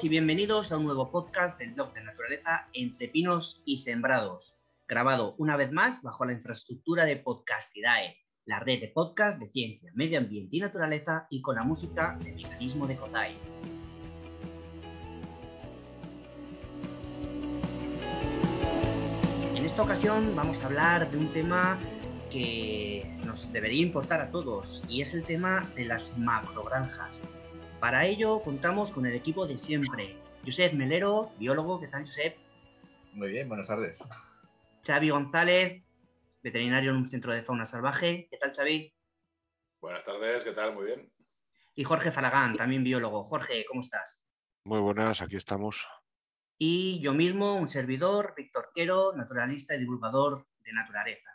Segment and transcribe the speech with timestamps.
[0.00, 4.54] Y bienvenidos a un nuevo podcast del blog de naturaleza Entre Pinos y Sembrados,
[4.88, 9.92] grabado una vez más bajo la infraestructura de Podcastidae, la red de podcast de ciencia,
[9.94, 13.36] medio ambiente y naturaleza y con la música de Mecanismo de Kozai.
[19.54, 21.78] En esta ocasión vamos a hablar de un tema
[22.30, 27.20] que nos debería importar a todos y es el tema de las macrogranjas.
[27.82, 30.16] Para ello contamos con el equipo de siempre.
[30.44, 32.38] Josep Melero, biólogo, ¿qué tal Josep?
[33.12, 33.98] Muy bien, buenas tardes.
[34.86, 35.82] Xavi González,
[36.44, 38.28] veterinario en un centro de fauna salvaje.
[38.30, 38.94] ¿Qué tal Xavi?
[39.80, 40.74] Buenas tardes, ¿qué tal?
[40.74, 41.12] Muy bien.
[41.74, 43.24] Y Jorge Falagán, también biólogo.
[43.24, 44.22] Jorge, ¿cómo estás?
[44.62, 45.84] Muy buenas, aquí estamos.
[46.58, 51.30] Y yo mismo, un servidor, Víctor Quero, naturalista y divulgador de naturaleza.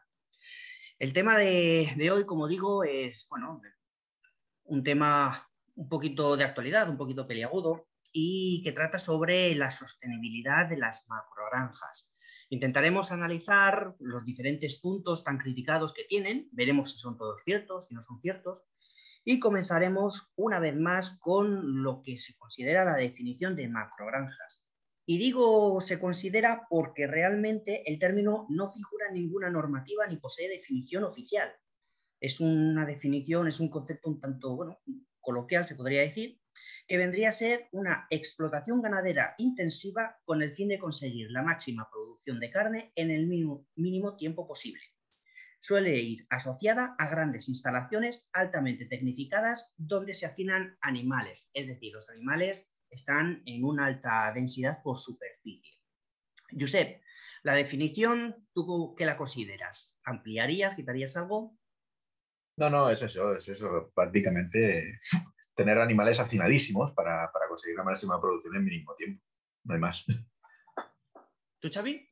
[0.98, 3.62] El tema de, de hoy, como digo, es, bueno,
[4.64, 5.47] un tema
[5.78, 11.08] un poquito de actualidad, un poquito peliagudo, y que trata sobre la sostenibilidad de las
[11.08, 12.12] macrogranjas.
[12.50, 17.94] Intentaremos analizar los diferentes puntos tan criticados que tienen, veremos si son todos ciertos, si
[17.94, 18.64] no son ciertos,
[19.24, 24.64] y comenzaremos una vez más con lo que se considera la definición de macrogranjas.
[25.06, 30.50] Y digo se considera porque realmente el término no figura en ninguna normativa ni posee
[30.50, 31.52] definición oficial.
[32.20, 34.80] Es una definición, es un concepto un tanto, bueno,
[35.28, 36.40] coloquial se podría decir,
[36.88, 41.90] que vendría a ser una explotación ganadera intensiva con el fin de conseguir la máxima
[41.92, 44.82] producción de carne en el mínimo, tiempo posible.
[45.60, 52.08] Suele ir asociada a grandes instalaciones altamente tecnificadas donde se hacinan animales, es decir, los
[52.10, 55.78] animales están en una alta densidad por superficie.
[56.58, 57.02] Josep,
[57.44, 60.00] la definición, ¿tú qué la consideras?
[60.06, 61.57] ¿Ampliarías, quitarías algo?
[62.58, 63.92] No, no, es eso, es eso.
[63.94, 65.00] Prácticamente
[65.56, 69.24] tener animales hacinadísimos para, conseguir la máxima producción en mínimo tiempo.
[69.64, 70.06] No hay más.
[71.60, 72.10] ¿Tú, Xavi?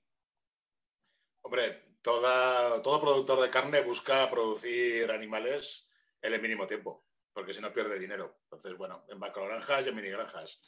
[1.42, 5.90] Hombre, todo productor de carne busca producir animales
[6.22, 8.40] en el mínimo tiempo, porque si no pierde dinero.
[8.44, 10.62] Entonces, bueno, en macrogranjas y en minigranjas.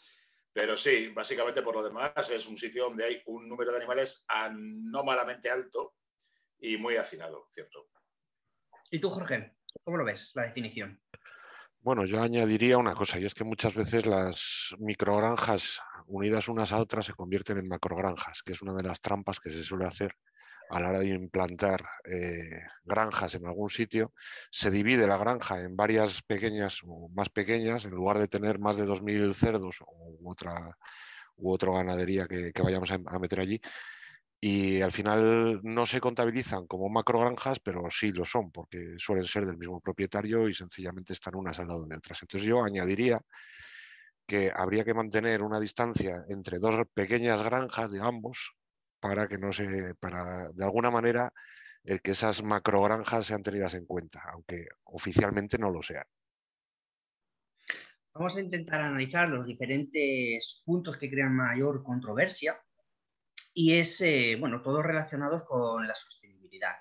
[0.53, 4.25] Pero sí, básicamente por lo demás es un sitio donde hay un número de animales
[4.27, 5.95] anómalamente alto
[6.59, 7.89] y muy hacinado, ¿cierto?
[8.89, 9.57] ¿Y tú, Jorge?
[9.83, 10.99] ¿Cómo lo ves, la definición?
[11.81, 16.79] Bueno, yo añadiría una cosa, y es que muchas veces las microgranjas unidas unas a
[16.79, 20.11] otras se convierten en macrogranjas, que es una de las trampas que se suele hacer
[20.69, 24.13] a la hora de implantar eh, granjas en algún sitio.
[24.51, 28.75] Se divide la granja en varias pequeñas o más pequeñas, en lugar de tener más
[28.75, 30.77] de 2.000 cerdos u otra,
[31.37, 33.61] u otra ganadería que, vayamos a meter allí,
[34.39, 39.45] y al final no se contabilizan como macrogranjas, pero sí lo son, porque suelen ser
[39.45, 42.21] del mismo propietario y sencillamente están unas al lado de otras.
[42.21, 43.19] Entonces yo añadiría
[44.27, 48.53] que habría que mantener una distancia entre dos pequeñas granjas de ambos
[48.99, 51.31] para que no se, para de alguna manera
[51.83, 56.05] el que esas macrogranjas sean tenidas en cuenta, aunque oficialmente no lo sean.
[58.13, 62.59] Vamos a intentar analizar los diferentes puntos que crean mayor controversia
[63.59, 66.75] y es, eh, bueno, todos relacionados con la sostenibilidad.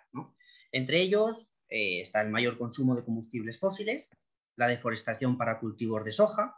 [0.71, 4.11] Entre ellos eh, está el mayor consumo de combustibles fósiles,
[4.57, 6.55] la deforestación para cultivos de soja,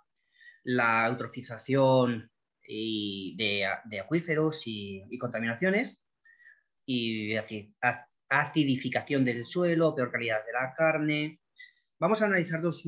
[0.65, 2.33] la eutrofización
[2.67, 6.01] de, acuíferos y, contaminaciones,
[6.85, 7.37] y
[8.29, 11.41] acidificación del suelo, peor calidad de la carne.
[12.01, 12.83] Vamos a analizar dos,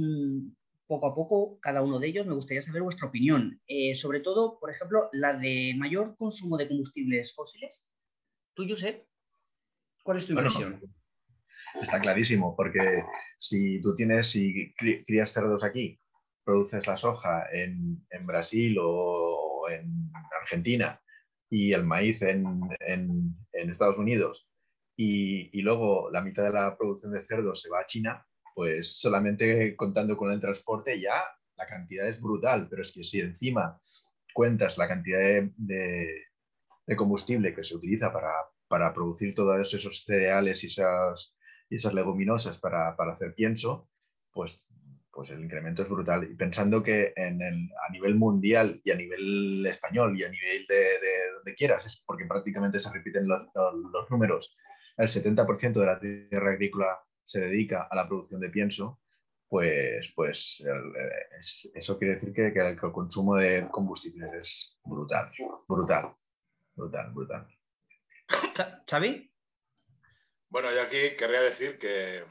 [0.90, 2.26] poco a poco cada uno de ellos.
[2.26, 3.62] Me gustaría saber vuestra opinión.
[3.68, 7.88] Eh, sobre todo, por ejemplo, la de mayor consumo de combustibles fósiles.
[8.54, 9.06] Tú, Josep,
[10.02, 10.82] ¿cuál es tu impresión?
[11.80, 13.04] Está clarísimo, porque
[13.38, 16.00] si tú tienes, si crías cerdos aquí,
[16.44, 20.10] produces la soja en, Brasil o en
[20.40, 21.00] Argentina
[21.48, 22.60] y el maíz en,
[23.52, 24.48] Estados Unidos
[24.96, 28.98] y, y, luego la mitad de la producción de cerdos se va a China, pues
[28.98, 31.22] solamente contando con el transporte ya
[31.56, 33.78] la cantidad es brutal, pero es que si encima
[34.32, 35.18] cuentas la cantidad
[35.56, 36.24] de,
[36.96, 41.36] combustible que se utiliza para, producir todos esos cereales y esas,
[41.68, 43.88] esas leguminosas para, hacer pienso,
[44.32, 44.68] pues,
[45.12, 46.24] pues el incremento es brutal.
[46.30, 51.32] Y pensando que en a nivel mundial y a nivel español y a nivel de,
[51.34, 54.56] donde quieras, es porque prácticamente se repiten los, los números,
[54.96, 59.00] el 70% de la tierra agrícola se dedica a la producción de pienso,
[59.48, 60.62] pues, pues
[61.74, 65.32] eso quiere decir que, el, consumo de combustibles es brutal,
[65.66, 66.14] brutal,
[66.74, 67.48] brutal, brutal.
[68.88, 69.28] ¿Xavi?
[70.48, 72.24] Bueno, yo aquí querría decir que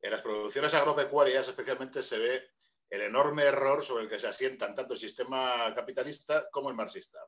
[0.00, 2.42] en las producciones agropecuarias especialmente se ve
[2.90, 7.18] el enorme error sobre el que se asientan tanto el sistema capitalista como el marxista.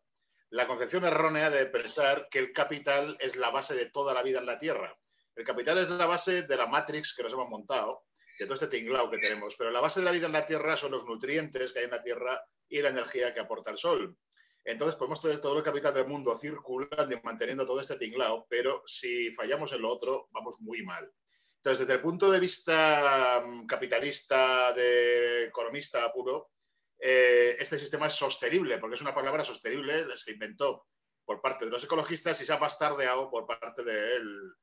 [0.50, 4.40] La concepción errónea de pensar que el capital es la base de toda la vida
[4.40, 4.96] en la Tierra.
[5.34, 8.04] El capital es la base de la matrix que nos hemos montado,
[8.38, 10.76] de todo este tinglao que tenemos, pero la base de la vida en la Tierra
[10.76, 14.16] son los nutrientes que hay en la Tierra y la energía que aporta el Sol.
[14.64, 18.82] Entonces podemos tener todo el capital del mundo circulando y manteniendo todo este tinglao, pero
[18.86, 21.10] si fallamos en lo otro, vamos muy mal.
[21.56, 26.52] Entonces, desde el punto de vista mm, capitalista, de economista puro,
[26.98, 30.86] eh, este sistema es sostenible, porque es una palabra sostenible, se inventó
[31.24, 34.54] por parte de los ecologistas y se ha bastardeado por parte del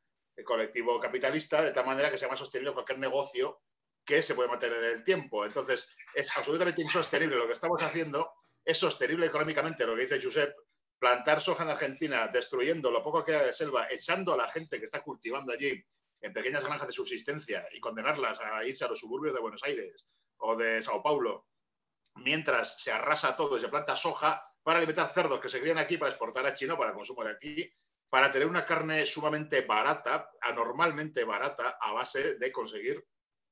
[0.43, 3.61] colectivo capitalista, de tal manera que sea más sostenible cualquier negocio
[4.05, 5.45] que se puede mantener en el tiempo.
[5.45, 8.31] Entonces, es absolutamente insostenible lo que estamos haciendo,
[8.63, 10.55] es sostenible económicamente, lo que dice Josep,
[10.97, 14.79] plantar soja en Argentina, destruyendo lo poco que hay de selva, echando a la gente
[14.79, 15.83] que está cultivando allí
[16.21, 20.07] en pequeñas granjas de subsistencia y condenarlas a irse a los suburbios de Buenos Aires
[20.37, 21.47] o de Sao Paulo,
[22.15, 25.97] mientras se arrasa todo y se planta soja para alimentar cerdos que se crían aquí
[25.97, 27.71] para exportar a China para consumo de aquí,
[28.09, 33.05] para tener una carne sumamente barata, anormalmente barata, a base de conseguir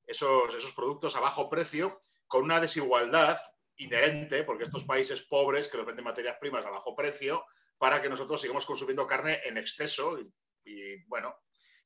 [0.06, 3.38] esos, esos productos a bajo precio, con una desigualdad
[3.76, 7.44] inherente, porque estos países pobres que nos venden materias primas a bajo precio,
[7.78, 10.18] para que nosotros sigamos consumiendo carne en exceso
[10.64, 11.36] y bueno,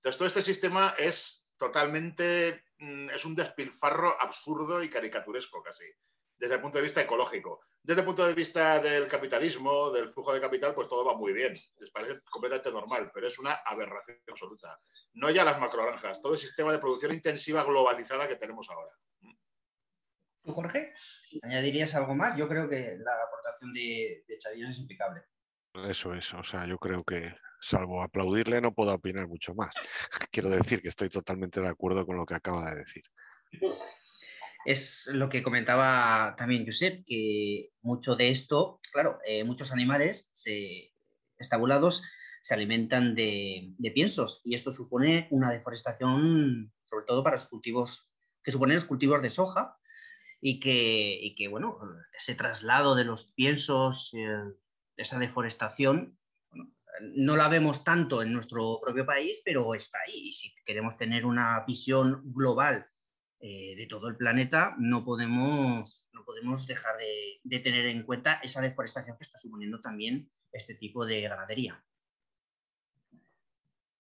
[0.01, 5.85] entonces, todo este sistema es totalmente, mm, es un despilfarro absurdo y caricaturesco casi,
[6.41, 7.61] desde el punto de vista ecológico.
[7.83, 11.35] Desde el punto de vista del capitalismo, del flujo de capital, pues todo va muy
[11.35, 11.53] bien.
[11.77, 14.81] Les parece completamente normal, pero es una aberración absoluta.
[15.13, 18.91] No ya las macrogranjas, todo el sistema de producción intensiva globalizada que tenemos ahora.
[20.43, 20.95] ¿Tú, Jorge?
[21.43, 22.35] ¿Añadirías algo más?
[22.39, 25.23] Yo creo que la aportación de, de es impecable.
[25.75, 29.75] Eso es, o sea, yo creo que salvo aplaudirle, no puedo opinar mucho más.
[30.33, 33.05] Quiero decir que estoy totalmente de acuerdo con lo que acaba de decir.
[34.65, 40.93] Es lo que comentaba también Josep, que mucho de esto, claro, eh, muchos animales se,
[41.39, 42.03] estabulados
[42.43, 48.09] se alimentan de, piensos y esto supone una deforestación, sobre todo para los cultivos,
[48.43, 49.79] que suponen los cultivos de soja
[50.43, 51.79] y que, bueno,
[52.17, 54.29] ese traslado de los piensos, eh,
[54.97, 56.19] esa deforestación,
[57.15, 60.29] no la vemos tanto en nuestro propio país, pero está ahí.
[60.29, 62.90] Y si queremos tener una visión global
[63.41, 68.61] eh, de todo el planeta, no podemos, no podemos dejar de, tener en cuenta esa
[68.61, 71.83] deforestación que está suponiendo también este tipo de ganadería.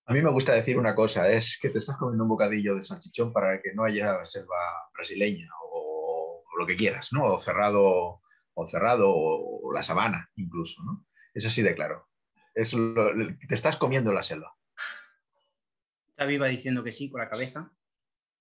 [0.07, 2.83] A mí me gusta decir una cosa, es que te estás comiendo un bocadillo de
[2.83, 4.57] salchichón para que no haya selva
[4.93, 7.25] brasileña o, lo que quieras, ¿no?
[7.25, 8.21] O cerrado,
[8.55, 11.07] o cerrado, o la sabana incluso, ¿no?
[11.33, 12.11] Es así de claro
[12.55, 14.55] te estás comiendo la selva.
[16.17, 17.73] Xavi va diciendo que sí con la cabeza.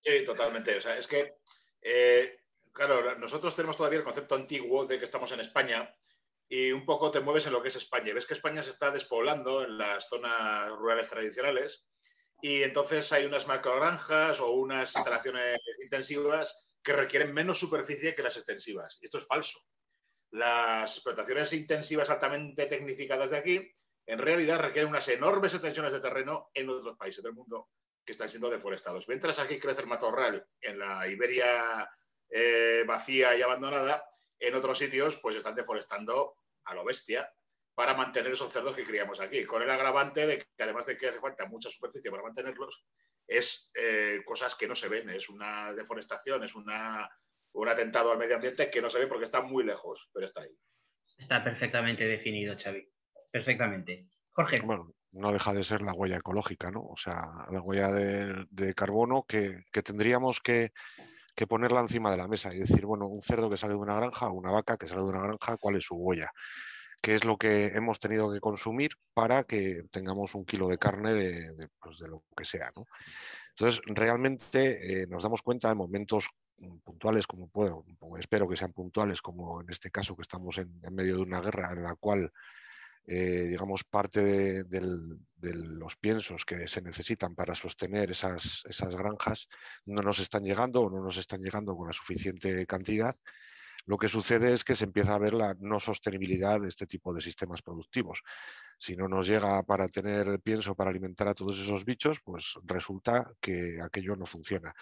[0.01, 0.77] Sí, totalmente.
[0.77, 1.35] O sea, es que,
[1.81, 2.39] eh,
[2.73, 5.93] claro, nosotros tenemos todavía el concepto antiguo de que estamos en España
[6.47, 8.13] y un poco te mueves en lo que es España.
[8.13, 11.87] Ves que España se está despoblando en las zonas rurales tradicionales
[12.41, 18.37] y entonces hay unas macrogranjas o unas instalaciones intensivas que requieren menos superficie que las
[18.37, 18.97] extensivas.
[19.01, 19.59] Y esto es falso.
[20.31, 23.71] Las explotaciones intensivas altamente tecnificadas de aquí
[24.05, 27.69] en realidad requieren unas enormes extensiones de terreno en otros países del mundo
[28.09, 29.07] que están siendo deforestados.
[29.07, 31.87] Mientras aquí crece el matorral en la Iberia
[32.27, 34.03] eh, vacía y abandonada,
[34.39, 37.31] en otros sitios pues están deforestando a lo bestia
[37.75, 41.09] para mantener esos cerdos que criamos aquí, con el agravante de que además de que
[41.09, 42.83] hace falta mucha superficie para mantenerlos,
[43.27, 47.07] es eh, cosas que no se ven, es una deforestación, es una,
[47.53, 50.41] un atentado al medio ambiente que no se ve porque está muy lejos, pero está
[50.41, 50.57] ahí.
[51.15, 52.89] Está perfectamente definido, Xavi
[53.31, 54.07] perfectamente.
[54.31, 54.61] Jorge.
[54.61, 56.81] Bueno, no deja de ser la huella ecológica, ¿no?
[56.81, 60.71] O sea, la huella de, carbono que, tendríamos que,
[61.47, 64.29] ponerla encima de la mesa y decir, bueno, un cerdo que sale de una granja
[64.29, 66.29] una vaca que sale de una granja, ¿cuál es su huella?
[67.01, 71.13] ¿Qué es lo que hemos tenido que consumir para que tengamos un kilo de carne
[71.13, 72.85] de, pues, lo que sea, ¿no?
[73.51, 76.29] Entonces, realmente eh, nos damos cuenta en momentos
[76.83, 77.85] puntuales como puedo,
[78.19, 81.71] espero que sean puntuales, como en este caso que estamos en medio de una guerra
[81.71, 82.33] en la cual
[83.07, 84.81] eh, digamos, parte de,
[85.41, 89.47] los piensos que se necesitan para sostener esas, esas granjas
[89.85, 93.15] no nos están llegando o no nos están llegando con la suficiente cantidad,
[93.85, 97.13] lo que sucede es que se empieza a ver la no sostenibilidad de este tipo
[97.13, 98.21] de sistemas productivos.
[98.77, 103.31] Si no nos llega para tener pienso para alimentar a todos esos bichos, pues resulta
[103.41, 104.73] que aquello no funciona.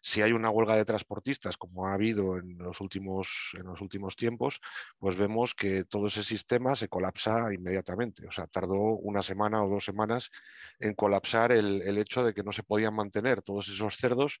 [0.00, 4.16] Si hay una huelga de transportistas, como ha habido en los últimos, en los últimos
[4.16, 4.60] tiempos,
[4.98, 8.26] pues vemos que todo ese sistema se colapsa inmediatamente.
[8.26, 10.30] O sea, tardó una semana o dos semanas
[10.78, 14.40] en colapsar el, el hecho de que no se podían mantener todos esos cerdos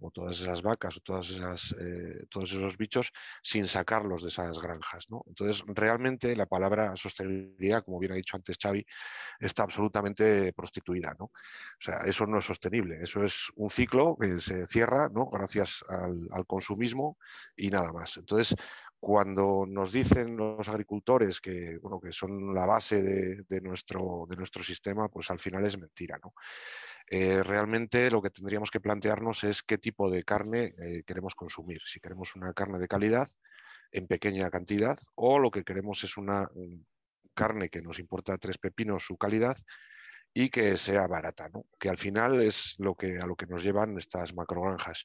[0.00, 3.12] o todas esas vacas o todas esas, eh, todos esos bichos
[3.42, 5.06] sin sacarlos de esas granjas.
[5.26, 8.84] Entonces, realmente la palabra sostenibilidad, como bien ha dicho antes Xavi,
[9.40, 11.16] está absolutamente prostituida.
[11.18, 11.30] O
[11.78, 15.26] sea, eso no es sostenible, eso es un ciclo que se cierra ¿no?
[15.26, 17.18] gracias al, consumismo
[17.56, 18.16] y nada más.
[18.16, 18.54] Entonces,
[19.00, 24.62] cuando nos dicen los agricultores que, bueno, que son la base de, nuestro, de nuestro
[24.62, 26.18] sistema, pues al final es mentira.
[26.22, 26.34] ¿no?
[27.06, 31.80] Eh, realmente lo que tendríamos que plantearnos es qué tipo de carne eh, queremos consumir.
[31.84, 33.28] Si queremos una carne de calidad
[33.92, 36.48] en pequeña cantidad o lo que queremos es una
[37.34, 39.56] carne que nos importa tres pepinos su calidad
[40.40, 41.64] y que sea barata, ¿no?
[41.80, 45.04] que al final es lo que, a lo que nos llevan estas macrogranjas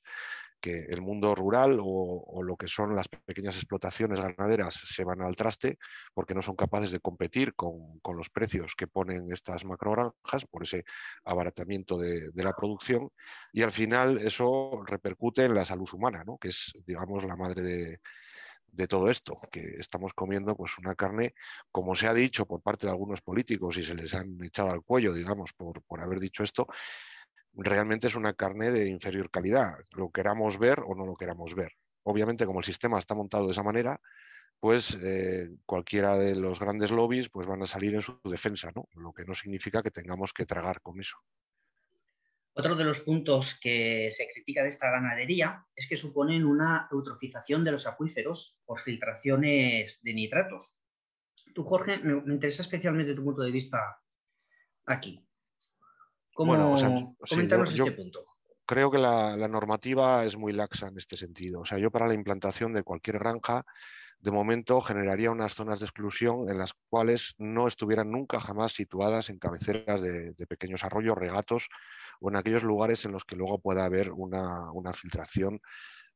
[0.62, 5.36] que el mundo rural o, lo que son las pequeñas explotaciones ganaderas se van al
[5.36, 5.80] traste
[6.14, 10.86] porque no son capaces de competir con, los precios que ponen estas macrogranjas por ese
[11.26, 13.10] abaratamiento de, la producción
[13.52, 18.00] y al final eso repercute en la salud humana, que es, digamos, la madre de,
[18.88, 21.34] todo esto, que estamos comiendo pues una carne,
[21.72, 24.84] como se ha dicho por parte de algunos políticos y se les han echado al
[24.84, 26.68] cuello, digamos, por, por haber dicho esto,
[27.54, 31.74] realmente es una carne de inferior calidad, lo queramos ver o no lo queramos ver.
[32.04, 34.00] Obviamente, como el sistema está montado de esa manera,
[34.60, 38.88] pues eh, cualquiera de los grandes lobbies pues van a salir en su defensa, ¿no?
[38.96, 41.18] lo que no significa que tengamos que tragar con eso.
[42.56, 47.64] Otro de los puntos que se critica de esta ganadería es que suponen una eutrofización
[47.64, 50.78] de los acuíferos por filtraciones de nitratos.
[51.56, 54.00] Tú, Jorge, me, me interesa especialmente tu punto de vista
[54.86, 55.28] aquí.
[56.34, 56.76] ¿Cómo, bueno,
[57.24, 58.26] este punto?
[58.66, 61.62] Creo que la, normativa es muy laxa en este sentido.
[61.62, 63.66] O sea, yo para la implantación de cualquier granja,
[64.24, 69.30] de momento generaría unas zonas de exclusión en las cuales no estuvieran nunca jamás situadas
[69.30, 71.68] en cabeceras de, pequeños arroyos, regatos
[72.22, 75.60] o en aquellos lugares en los que luego pueda haber una, una filtración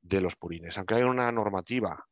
[0.01, 0.77] de los purines.
[0.77, 2.05] Aunque hay una normativa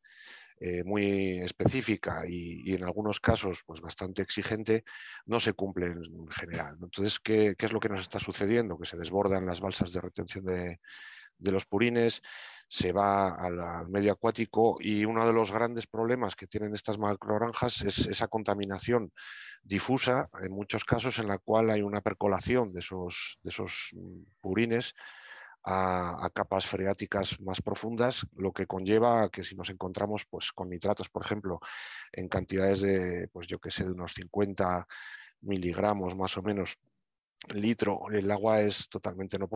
[0.58, 4.84] eh, muy específica y, en algunos casos pues bastante exigente,
[5.26, 6.76] no se cumple en general.
[6.82, 8.78] Entonces, ¿qué, es lo que nos está sucediendo?
[8.78, 10.78] Que se desbordan las balsas de retención de,
[11.38, 12.22] los purines,
[12.68, 17.82] se va al, medio acuático y uno de los grandes problemas que tienen estas macrogranjas
[17.82, 19.12] es esa contaminación
[19.62, 24.22] difusa, en muchos casos en la cual hay una percolación de esos, de esos mm,
[24.40, 24.94] purines
[25.64, 31.08] a, capas freáticas más profundas, lo que conlleva que si nos encontramos pues, con nitratos,
[31.08, 31.60] por ejemplo,
[32.12, 34.86] en cantidades de, pues yo que sé, de unos 50
[35.40, 36.78] miligramos más o menos
[37.52, 39.48] litro, el agua es totalmente no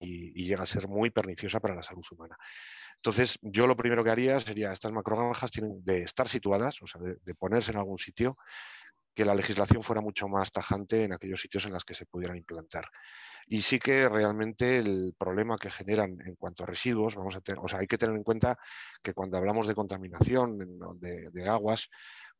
[0.00, 2.36] y, llega a ser muy perniciosa para la salud humana.
[2.96, 7.00] Entonces, yo lo primero que haría sería, estas macrogranjas tienen de estar situadas, o sea,
[7.00, 8.36] de ponerse en algún sitio,
[9.14, 12.36] que la legislación fuera mucho más tajante en aquellos sitios en los que se pudieran
[12.36, 12.88] implantar.
[13.46, 17.60] Y sí que realmente el problema que generan en cuanto a residuos, vamos a tener,
[17.62, 18.58] o sea, hay que tener en cuenta
[19.02, 20.58] que cuando hablamos de contaminación
[21.00, 21.88] de, aguas,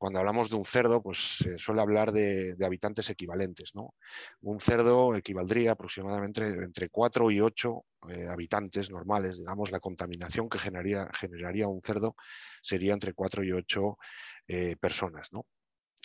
[0.01, 3.75] cuando hablamos de un cerdo, pues se suele hablar de, habitantes equivalentes.
[3.75, 3.93] ¿no?
[4.41, 9.37] Un cerdo equivaldría aproximadamente entre 4 y 8 eh, habitantes normales.
[9.37, 12.17] Digamos, la contaminación que generaría, generaría un cerdo
[12.63, 13.99] sería entre 4 y 8
[14.49, 15.35] eh, personas.
[15.35, 15.45] ¿no?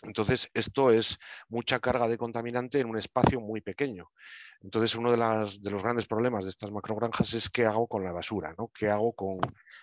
[0.04, 4.12] Entonces, esto es mucha carga de contaminante en un espacio muy pequeño.
[4.62, 8.54] Entonces, uno de, los grandes problemas de estas macrogranjas es qué hago con la basura,
[8.58, 8.72] ¿no?
[8.74, 9.40] ¿Qué hago con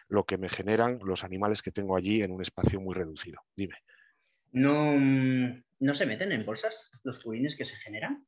[0.08, 3.40] lo que me generan los animales que tengo allí en un espacio muy reducido?
[3.56, 3.76] Dime.
[4.52, 8.26] ¿No, mm, ¿no se meten en bolsas los purines que se generan?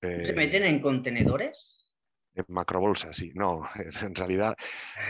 [0.00, 1.78] ¿Se meten en contenedores?
[2.34, 3.32] En macrobolsas, sí.
[3.34, 3.64] No,
[4.02, 4.54] en realidad,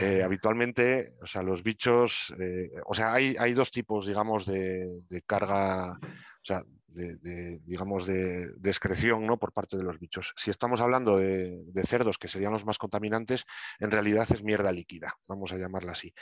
[0.00, 5.22] eh, habitualmente, o sea, los bichos, eh, o sea, hay, hay, dos tipos, digamos, de,
[5.26, 9.38] carga, o sea, de, digamos, de, excreción ¿no?
[9.38, 10.32] por parte de los bichos.
[10.36, 13.44] Si estamos hablando de, cerdos, que serían los más contaminantes,
[13.78, 16.12] en realidad es mierda líquida, vamos a llamarla así.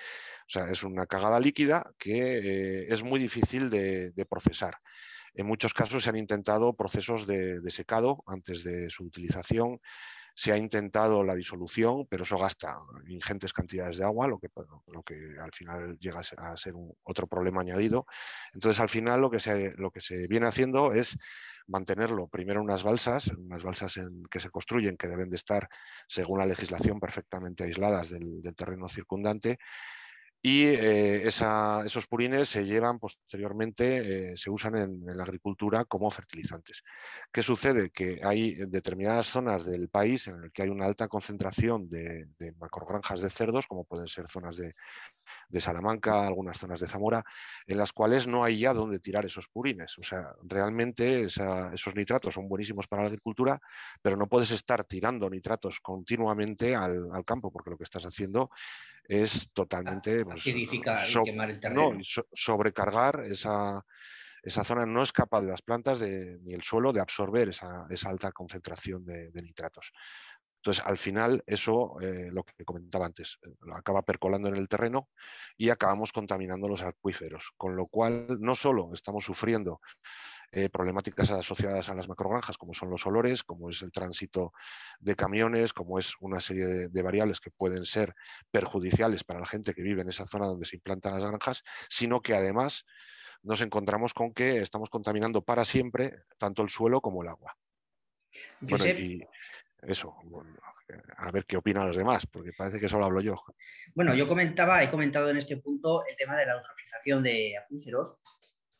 [0.46, 4.76] O sea, es una cagada líquida que eh, es muy difícil de procesar.
[5.36, 9.80] En muchos casos se han intentado procesos de, secado antes de su utilización
[10.36, 12.78] se ha intentado la disolución, pero eso gasta
[13.08, 14.48] ingentes cantidades de agua, lo que,
[14.88, 16.74] lo que al final llega a ser
[17.04, 18.04] otro problema añadido.
[18.52, 21.16] Entonces, al final lo que, se, lo que se viene haciendo es
[21.66, 25.70] mantenerlo primero unas balsas, unas balsas en, que se construyen que deben de estar,
[26.06, 29.58] según la legislación, perfectamente aisladas del terreno circundante,
[30.46, 36.84] y eh, esos purines se llevan posteriormente, eh, se usan en, la agricultura como fertilizantes.
[37.32, 37.90] ¿Qué sucede?
[37.90, 42.52] Que hay determinadas zonas del país en las que hay una alta concentración de, de
[42.60, 44.76] macrogranjas de cerdos, como pueden ser zonas de,
[45.48, 47.24] de Salamanca, algunas zonas de Zamora,
[47.66, 49.98] en las cuales no hay ya donde tirar esos purines.
[49.98, 53.60] O sea, realmente esos nitratos son buenísimos para la agricultura,
[54.02, 58.50] pero no puedes estar tirando nitratos continuamente al, campo, porque lo que estás haciendo
[59.08, 61.98] es totalmente pues, quemar el terreno.
[62.32, 63.84] sobrecargar esa,
[64.42, 68.32] esa zona no es capaz de las plantas ni el suelo de absorber esa, alta
[68.32, 69.92] concentración de, nitratos.
[70.56, 74.68] Entonces, al final, eso, eh, lo que comentaba antes, eh, lo acaba percolando en el
[74.68, 75.08] terreno
[75.56, 79.80] y acabamos contaminando los acuíferos, con lo cual no solo estamos sufriendo
[80.52, 84.52] eh, problemáticas asociadas a las macrogranjas, como son los olores, como es el tránsito
[85.00, 88.14] de camiones, como es una serie de, variables que pueden ser
[88.50, 92.20] perjudiciales para la gente que vive en esa zona donde se implantan las granjas, sino
[92.20, 92.84] que además
[93.42, 97.56] nos encontramos con que estamos contaminando para siempre tanto el suelo como el agua
[99.82, 100.16] eso,
[101.16, 103.36] a ver qué opinan los demás, porque parece que solo hablo yo.
[103.94, 108.16] Bueno, yo comentaba, he comentado en este punto el tema de la eutrofización de acuíferos.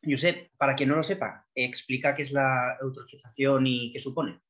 [0.07, 4.41] Josep, para quien no lo sepa, explica qué es la eutrofización y qué supone.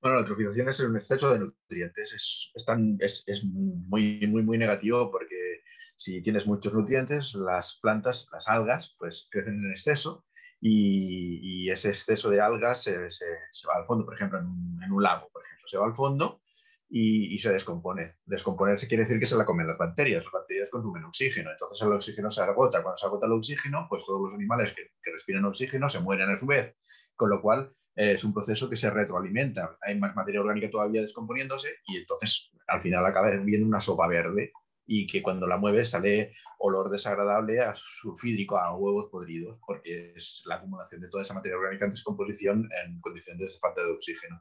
[0.00, 2.12] Bueno, la eutrofización es un exceso de nutrientes.
[2.12, 2.52] Es,
[3.00, 5.62] es, es, muy, muy, muy negativo porque
[5.96, 10.24] si tienes muchos nutrientes, las plantas, las algas, pues crecen en exceso
[10.60, 14.46] y, ese exceso de algas se, va al fondo, por ejemplo, en
[14.92, 16.40] un, lago, por ejemplo, se va al fondo
[16.88, 18.16] y, se descompone.
[18.24, 20.24] Descomponerse quiere decir que se la comen las bacterias.
[20.24, 22.82] Las bacterias consumen oxígeno, entonces el oxígeno se agota.
[22.82, 26.36] Cuando se agota el oxígeno, pues todos los animales que, respiran oxígeno se mueren a
[26.36, 26.76] su vez,
[27.14, 29.76] con lo cual eh, es un proceso que se retroalimenta.
[29.80, 34.52] Hay más materia orgánica todavía descomponiéndose y entonces al final acaba viendo una sopa verde
[34.86, 40.42] y que cuando la mueves sale olor desagradable a sulfídrico, a huevos podridos, porque es
[40.46, 44.40] la acumulación de toda esa materia orgánica en descomposición en condiciones de falta de oxígeno.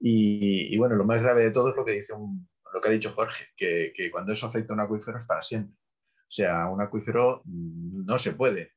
[0.00, 3.10] Y, bueno, lo más grave de todo es lo que, dice lo que ha dicho
[3.10, 5.76] Jorge, que, que, cuando eso afecta a un acuífero es para siempre.
[5.76, 8.72] O sea, un acuífero no se puede,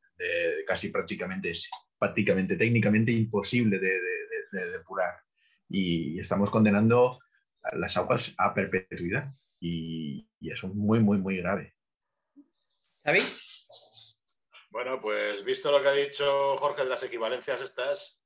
[0.68, 4.00] casi prácticamente, es prácticamente técnicamente imposible de,
[4.52, 5.14] de depurar.
[5.70, 7.20] Y estamos condenando
[7.72, 11.74] las aguas a perpetuidad y, eso es muy, muy, muy grave.
[13.04, 13.24] David.
[14.70, 18.22] Bueno, pues visto lo que ha dicho Jorge de las equivalencias estas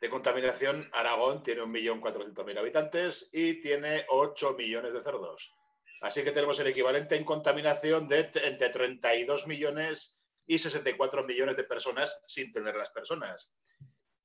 [0.00, 5.54] de contaminación, Aragón tiene 1.400.000 habitantes y tiene 8 millones de cerdos.
[6.00, 11.64] Así que tenemos el equivalente en contaminación de entre 32 millones y 64 millones de
[11.64, 13.50] personas sin tener las personas.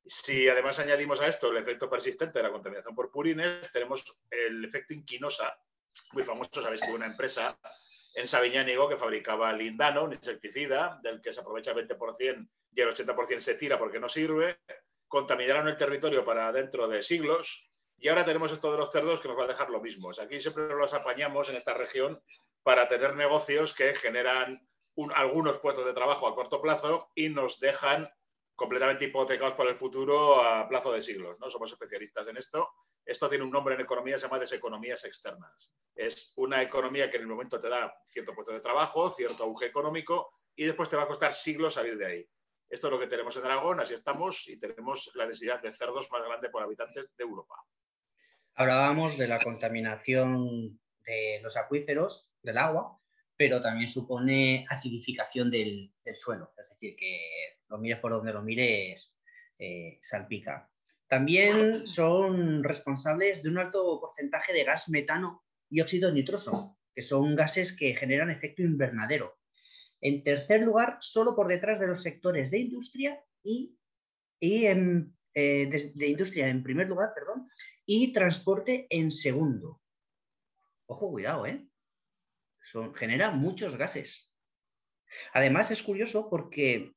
[0.05, 4.65] Si además añadimos a esto el efecto persistente de la contaminación por purines, tenemos el
[4.65, 5.57] efecto inquinosa,
[6.13, 7.57] muy famoso, sabéis que una empresa
[8.15, 12.89] en Sabiñánigo que fabricaba lindano, un insecticida, del que se aprovecha el 20% y el
[12.89, 14.59] 80% se tira porque no sirve.
[15.09, 19.27] Contaminaron el territorio para dentro de siglos y ahora tenemos esto de los cerdos que
[19.27, 20.09] nos va a dejar lo mismo.
[20.11, 22.23] aquí siempre los apañamos en esta región
[22.63, 24.65] para tener negocios que generan
[25.13, 28.09] algunos puestos de trabajo a corto plazo y nos dejan
[28.55, 31.37] completamente hipotecados para el futuro a plazo de siglos.
[31.41, 31.49] ¿no?
[31.49, 32.69] Somos especialistas en esto
[33.09, 35.73] esto tiene un nombre en economía, se llama deseconomías externas.
[35.95, 39.65] Es una economía que en el momento te da cierto puesto de trabajo, cierto auge
[39.65, 42.29] económico y después te va a costar siglos salir de ahí.
[42.69, 46.11] Esto es lo que tenemos en Aragón, así estamos y tenemos la densidad de cerdos
[46.11, 47.55] más grande por habitante de Europa.
[48.53, 52.99] Hablábamos de la contaminación de los acuíferos, del agua,
[53.35, 56.53] pero también supone acidificación del, suelo.
[56.57, 59.11] Es decir, que lo mires por donde lo mires,
[59.57, 60.69] eh, salpica.
[61.07, 67.35] También son responsables de un alto porcentaje de gas metano y óxido nitroso, que son
[67.35, 69.38] gases que generan efecto invernadero.
[70.01, 73.77] En tercer lugar, solo por detrás de los sectores de industria y,
[74.41, 74.75] eh,
[75.33, 77.47] de, industria en primer lugar, perdón,
[77.85, 79.81] y transporte en segundo.
[80.85, 81.67] Ojo, cuidado, ¿eh?
[82.95, 84.31] Genera muchos gases.
[85.33, 86.93] Además, es curioso porque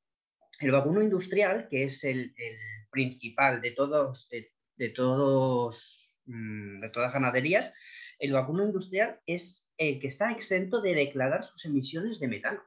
[0.60, 2.34] el vacuno industrial, que es el
[2.90, 4.52] principal de todos, de,
[6.26, 7.72] mm, de todas ganaderías,
[8.18, 12.62] el vacuno industrial es el que está exento de declarar sus emisiones de metano.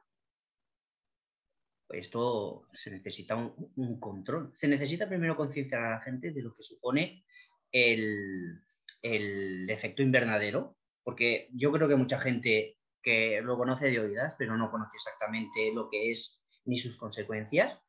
[1.88, 4.52] Esto se necesita un, control.
[4.54, 7.24] Se necesita primero concienciar a la gente de lo que supone
[7.70, 8.62] el,
[9.02, 14.70] efecto invernadero, porque yo creo que mucha gente que lo conoce de oídas, pero no
[14.70, 17.80] conoce exactamente lo que es ni sus consecuencias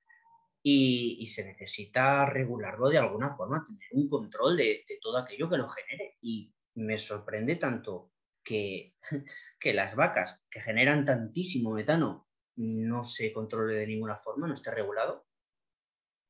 [0.62, 5.70] y, se necesita regularlo de alguna forma, tener un control de, todo aquello que lo
[5.70, 6.18] genere.
[6.22, 8.12] Y me sorprende tanto
[8.44, 8.96] que
[9.64, 12.27] las vacas que generan tantísimo metano
[12.58, 15.26] no se controle de ninguna forma, no esté regulado?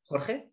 [0.03, 0.51] Jorge.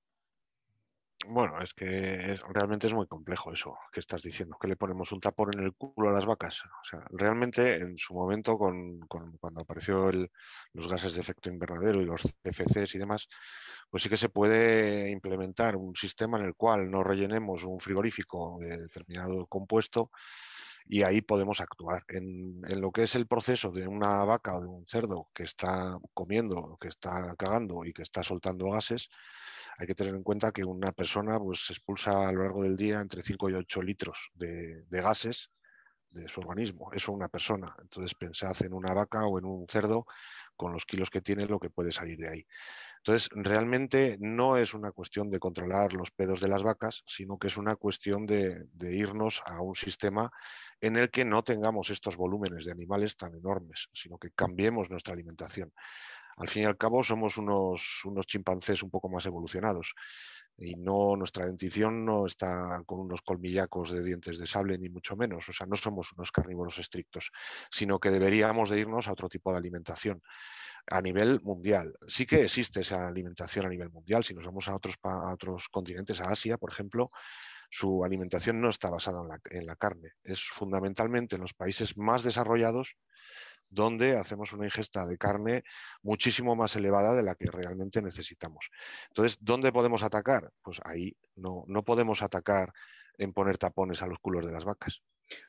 [1.26, 5.20] Bueno, es que realmente es muy complejo eso que estás diciendo, que le ponemos un
[5.20, 6.62] tapón en el culo a las vacas.
[6.82, 12.04] O sea, realmente en su momento, con, cuando apareció los gases de efecto invernadero y
[12.04, 13.28] los CFCs y demás,
[13.88, 18.58] pues sí que se puede implementar un sistema en el cual no rellenemos un frigorífico
[18.60, 20.10] de determinado compuesto
[20.86, 22.04] y ahí podemos actuar.
[22.08, 25.44] En, en, lo que es el proceso de una vaca o de un cerdo que
[25.44, 29.08] está comiendo, que está cagando y que está soltando gases,
[29.78, 33.00] hay que tener en cuenta que una persona pues, expulsa a lo largo del día
[33.00, 35.50] entre 5 y 8 litros de, gases
[36.10, 36.90] de su organismo.
[36.92, 37.74] Eso una persona.
[37.80, 40.06] Entonces pensad en una vaca o en un cerdo
[40.56, 42.46] con los kilos que tiene lo que puede salir de ahí.
[43.06, 47.48] Entonces, realmente no es una cuestión de controlar los pedos de las vacas, sino que
[47.48, 50.32] es una cuestión de, irnos a un sistema
[50.80, 55.12] en el que no tengamos estos volúmenes de animales tan enormes, sino que cambiemos nuestra
[55.12, 55.70] alimentación.
[56.38, 59.94] Al fin y al cabo somos unos, unos chimpancés un poco más evolucionados
[60.56, 65.14] y no nuestra dentición no está con unos colmillacos de dientes de sable ni mucho
[65.14, 67.32] menos, o sea, no somos unos carnívoros estrictos,
[67.70, 70.22] sino que deberíamos de irnos a otro tipo de alimentación
[70.86, 71.94] a nivel mundial.
[72.06, 76.20] Sí que existe esa alimentación a nivel mundial, si nos vamos a otros, otros continentes,
[76.20, 77.08] a Asia, por ejemplo,
[77.70, 79.20] su alimentación no está basada
[79.50, 82.96] en la, carne, es fundamentalmente en los países más desarrollados
[83.68, 85.64] donde hacemos una ingesta de carne
[86.02, 88.70] muchísimo más elevada de la que realmente necesitamos.
[89.08, 90.52] Entonces, ¿dónde podemos atacar?
[90.62, 92.72] Pues ahí no, no podemos atacar
[93.18, 95.02] en poner tapones a los culos de las vacas.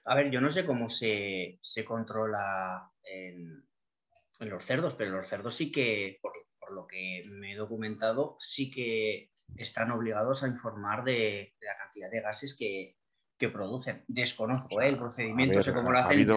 [0.05, 3.63] A ver, yo no sé cómo se, controla en,
[4.39, 6.33] los cerdos, pero los cerdos sí que, por,
[6.71, 12.21] lo que me he documentado, sí que están obligados a informar de, la cantidad de
[12.21, 12.97] gases que,
[13.53, 14.03] producen.
[14.07, 14.87] Desconozco ¿eh?
[14.87, 16.27] el procedimiento, sé cómo lo hacen.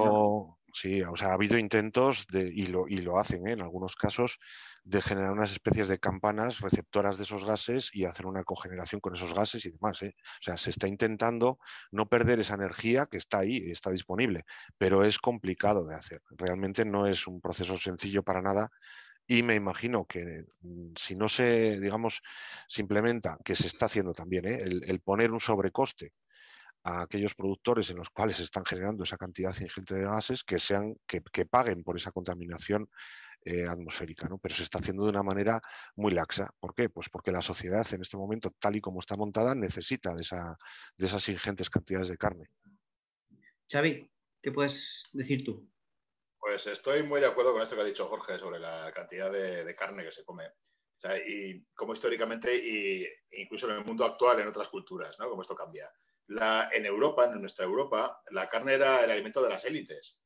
[0.73, 3.53] Sí, o sea, ha habido intentos, de, y, lo, y lo hacen ¿eh?
[3.53, 4.39] en algunos casos,
[4.85, 9.15] de generar unas especies de campanas receptoras de esos gases y hacer una cogeneración con
[9.15, 10.03] esos gases y demás.
[10.03, 10.15] ¿eh?
[10.17, 11.59] O sea, se está intentando
[11.91, 14.45] no perder esa energía que está ahí, está disponible,
[14.77, 16.23] pero es complicado de hacer.
[16.31, 18.71] Realmente no es un proceso sencillo para nada
[19.27, 22.23] y me imagino que mm, si no se, digamos,
[22.67, 24.63] se implementa, que se está haciendo también, ¿eh?
[24.63, 26.13] el, poner un sobrecoste
[26.85, 30.59] a aquellos productores en los cuales se están generando esa cantidad ingente de gases que,
[30.59, 32.88] sean, que, paguen por esa contaminación
[33.45, 34.38] eh, atmosférica, ¿no?
[34.38, 35.61] pero se está haciendo de una manera
[35.97, 36.51] muy laxa.
[36.61, 36.88] ¿Por qué?
[36.88, 40.57] Pues porque la sociedad en este momento, tal y como está montada, necesita de, esa,
[40.97, 42.51] de esas ingentes cantidades de carne.
[43.71, 44.11] Xavi,
[44.43, 45.69] ¿qué puedes decir tú?
[46.38, 49.75] Pues estoy muy de acuerdo con esto que ha dicho Jorge sobre la cantidad de,
[49.75, 50.45] carne que se come.
[51.27, 55.29] y como históricamente, e incluso en el mundo actual, en otras culturas, ¿no?
[55.29, 55.91] Cómo esto cambia
[56.29, 60.21] en Europa, en nuestra Europa, la carne era el alimento de las élites.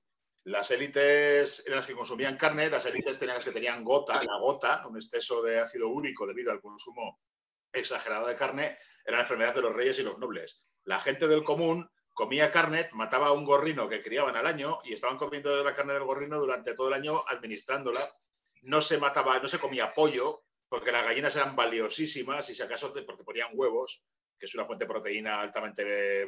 [0.45, 4.39] Las élites eran las que consumían carne, las élites tenían las que tenían gota, la
[4.39, 7.21] gota, un exceso de ácido úrico debido al consumo
[7.73, 10.65] exagerado de carne, era la enfermedad de los reyes y los nobles.
[10.85, 14.93] La gente del común comía carne, mataba a un gorrino que criaban al año y
[14.93, 18.05] estaban comiendo la carne del gorrino durante todo el año administrándola.
[18.63, 22.93] No se mataba, no se comía pollo, porque las gallinas eran valiosísimas y si acaso
[23.07, 24.05] porque ponían huevos
[24.43, 26.27] que es una fuente de proteína altamente eh,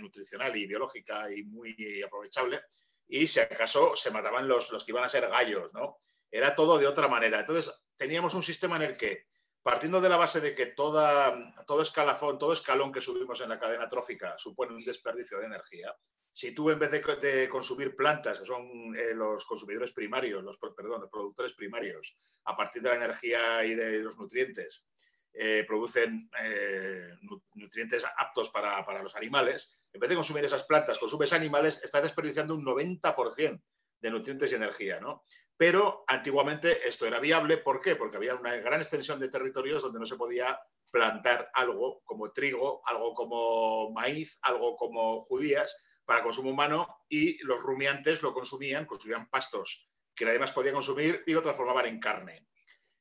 [0.00, 2.60] nutricional y biológica y muy aprovechable.
[3.06, 5.98] Y si acaso se mataban los, los que iban a ser gallos, ¿no?
[6.28, 7.38] Era todo de otra manera.
[7.38, 9.26] Entonces, teníamos un sistema en el que,
[9.62, 13.88] partiendo de la base de que todo escalafón, todo escalón que subimos en la cadena
[13.88, 15.94] trófica supone un desperdicio de energía,
[16.32, 21.02] si tú en vez de, consumir plantas, que son eh, los consumidores primarios, los, perdón,
[21.02, 24.88] los productores primarios, a partir de la energía y de los nutrientes,
[25.34, 27.08] eh, producen eh,
[27.54, 32.54] nutrientes aptos para, los animales, en vez de consumir esas plantas, consumes animales, estás desperdiciando
[32.54, 33.62] un 90%
[34.00, 35.24] de nutrientes y energía, ¿no?
[35.56, 37.96] Pero antiguamente esto era viable, ¿por qué?
[37.96, 40.58] Porque había una gran extensión de territorios donde no se podía
[40.90, 47.62] plantar algo como trigo, algo como maíz, algo como judías para consumo humano y los
[47.62, 52.46] rumiantes lo consumían, consumían pastos que nadie más podía consumir y lo transformaban en carne.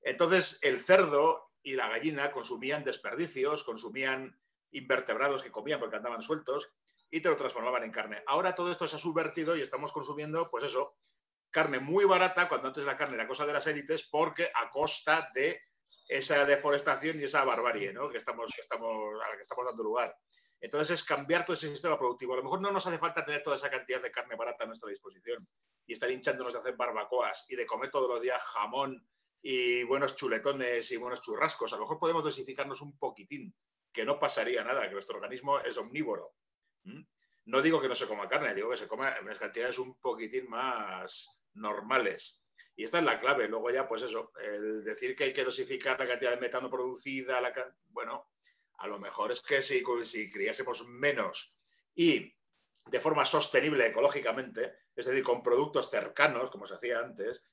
[0.01, 4.39] Entonces, el cerdo y la gallina consumían desperdicios, consumían
[4.71, 6.71] invertebrados que comían porque andaban sueltos
[7.09, 8.23] y te lo transformaban en carne.
[8.25, 10.95] Ahora todo esto se ha subvertido y estamos consumiendo, pues eso,
[11.49, 15.29] carne muy barata, cuando antes la carne era cosa de las élites, porque a costa
[15.35, 15.59] de
[16.07, 18.09] esa deforestación y esa barbarie ¿no?
[18.09, 18.91] que estamos, que estamos,
[19.23, 20.15] a la que estamos dando lugar.
[20.61, 22.33] Entonces es cambiar todo ese sistema productivo.
[22.33, 24.67] A lo mejor no nos hace falta tener toda esa cantidad de carne barata a
[24.67, 25.37] nuestra disposición
[25.87, 29.05] y estar hinchándonos de hacer barbacoas y de comer todos los días jamón
[29.41, 31.73] y buenos chuletones y buenos churrascos.
[31.73, 33.53] A lo mejor podemos dosificarnos un poquitín,
[33.91, 36.35] que no pasaría nada, que nuestro organismo es omnívoro.
[37.45, 39.99] No digo que no se coma carne, digo que se coma en unas cantidades un
[39.99, 42.43] poquitín más normales.
[42.75, 43.47] Y esta es la clave.
[43.47, 47.41] Luego ya, pues eso, el decir que hay que dosificar la cantidad de metano producida,
[47.41, 47.53] la,
[47.89, 48.29] bueno,
[48.77, 51.55] a lo mejor es que si, si criásemos menos
[51.93, 52.33] y
[52.85, 57.45] de forma sostenible ecológicamente, es decir, con productos cercanos, como se hacía antes,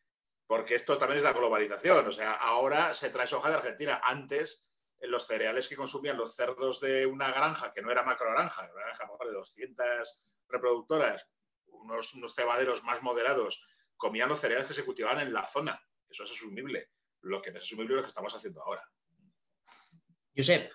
[0.48, 2.06] porque esto también es la globalización.
[2.06, 4.00] O sea, ahora se trae soja de Argentina.
[4.02, 4.64] Antes,
[5.02, 8.84] los cereales que consumían los cerdos de una granja, que no era macro granja, una
[8.86, 11.30] granja de 200 reproductoras,
[11.66, 13.62] unos, unos cebaderos más moderados,
[13.98, 15.78] comían los cereales que se cultivaban en la zona.
[16.08, 16.92] Eso es asumible.
[17.20, 18.90] Lo que no es asumible es lo que estamos haciendo ahora.
[20.34, 20.72] Josep,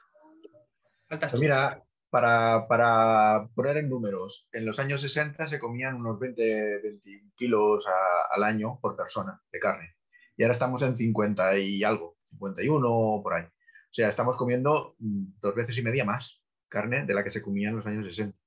[1.07, 1.83] pues mira,
[2.13, 7.87] para, poner en números, en los años 60 se comían unos 20, 20 kilos
[8.29, 9.95] al año por persona de carne.
[10.37, 13.45] Y ahora estamos en 50 y algo, 51 por ahí.
[13.45, 17.41] O sea, estamos comiendo mm, dos veces y media más carne de la que se
[17.41, 18.37] comía en los años 60.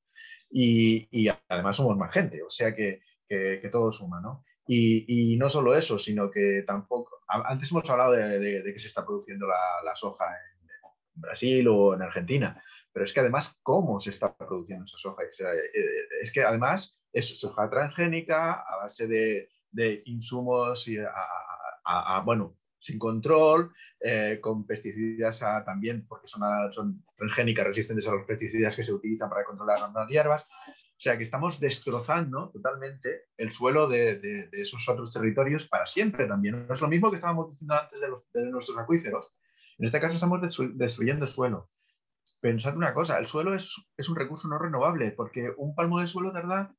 [0.49, 4.45] Y, además somos más gente, o sea que, que, todo suma, ¿no?
[4.69, 7.21] Y, no solo eso, sino que tampoco.
[7.27, 10.57] Antes hemos hablado de, que se está produciendo la, soja en,
[11.19, 12.63] Brasil o en Argentina,
[12.97, 15.23] pero es que además, ¿cómo se está produciendo esa soja?
[15.23, 15.29] Eh,
[16.23, 20.97] es que además es soja transgénica a base de, insumos y
[22.25, 28.83] bueno, sin control, eh, con pesticidas también, porque son, transgénicas resistentes a los pesticidas que
[28.83, 30.45] se utilizan para controlar las hierbas.
[30.45, 36.67] O sea que estamos destrozando totalmente el suelo de, esos otros territorios para siempre también.
[36.67, 38.01] No es lo mismo que estábamos diciendo antes
[38.33, 39.37] de, nuestros acuíferos.
[39.77, 40.41] En este caso estamos
[40.79, 41.69] destruyendo el suelo.
[42.41, 43.77] Pensad una cosa, el suelo es,
[44.09, 46.75] un recurso no renovable porque un palmo de suelo tarda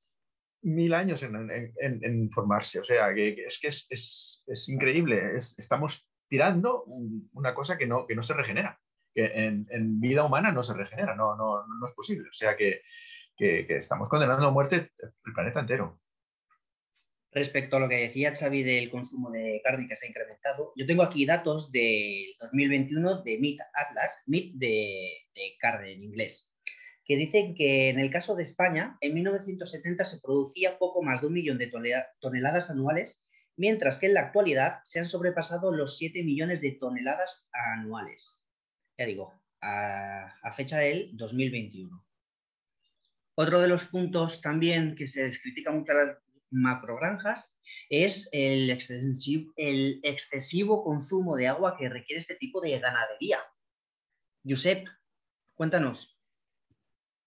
[0.61, 2.79] mil años en, formarse.
[2.79, 5.37] O sea, que, es que es, increíble.
[5.37, 6.83] estamos tirando
[7.33, 8.79] una cosa que no, que no se regenera,
[9.13, 12.29] que en, vida humana no se regenera, no, no, no es posible.
[12.29, 12.81] O sea que
[13.37, 14.91] que, estamos condenando a muerte
[15.25, 16.01] el planeta entero.
[17.37, 20.87] Respecto a lo que decía Xavi del consumo de carne que se ha incrementado, yo
[20.87, 25.11] tengo aquí datos del 2021 de Meat Atlas, Meat de,
[25.59, 26.49] carne en inglés,
[27.05, 31.27] que dicen que en el caso de España, en 1970 se producía poco más de
[31.27, 31.71] un millón de
[32.19, 33.21] toneladas anuales,
[33.55, 38.41] mientras que en la actualidad se han sobrepasado los 7 millones de toneladas anuales.
[38.97, 42.03] Ya digo, a, fecha del 2021.
[43.35, 46.17] Otro de los puntos también que se critica mucho a las
[46.49, 47.53] macrogranjas
[47.89, 48.69] es el
[50.03, 53.39] excesivo, consumo de agua que requiere este tipo de ganadería.
[54.45, 54.87] Josep,
[55.55, 56.17] cuéntanos.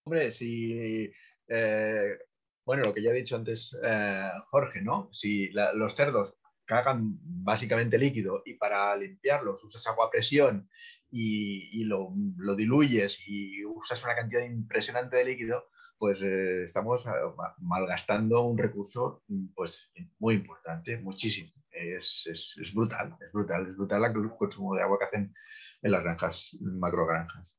[0.03, 1.11] Hombre, si
[1.47, 2.17] eh,
[2.65, 5.09] bueno, lo que ya he dicho antes eh, Jorge, ¿no?
[5.11, 10.69] Si los cerdos cagan básicamente líquido y para limpiarlos usas agua a presión
[11.09, 15.67] y, lo, lo, diluyes y usas una cantidad impresionante de líquido,
[16.01, 17.11] pues eh, estamos eh,
[17.59, 21.53] malgastando un recurso pues, muy importante, muchísimo.
[21.69, 25.35] Es, brutal, es brutal, es brutal el consumo de agua que hacen
[25.79, 27.55] en las granjas, macrogranjas.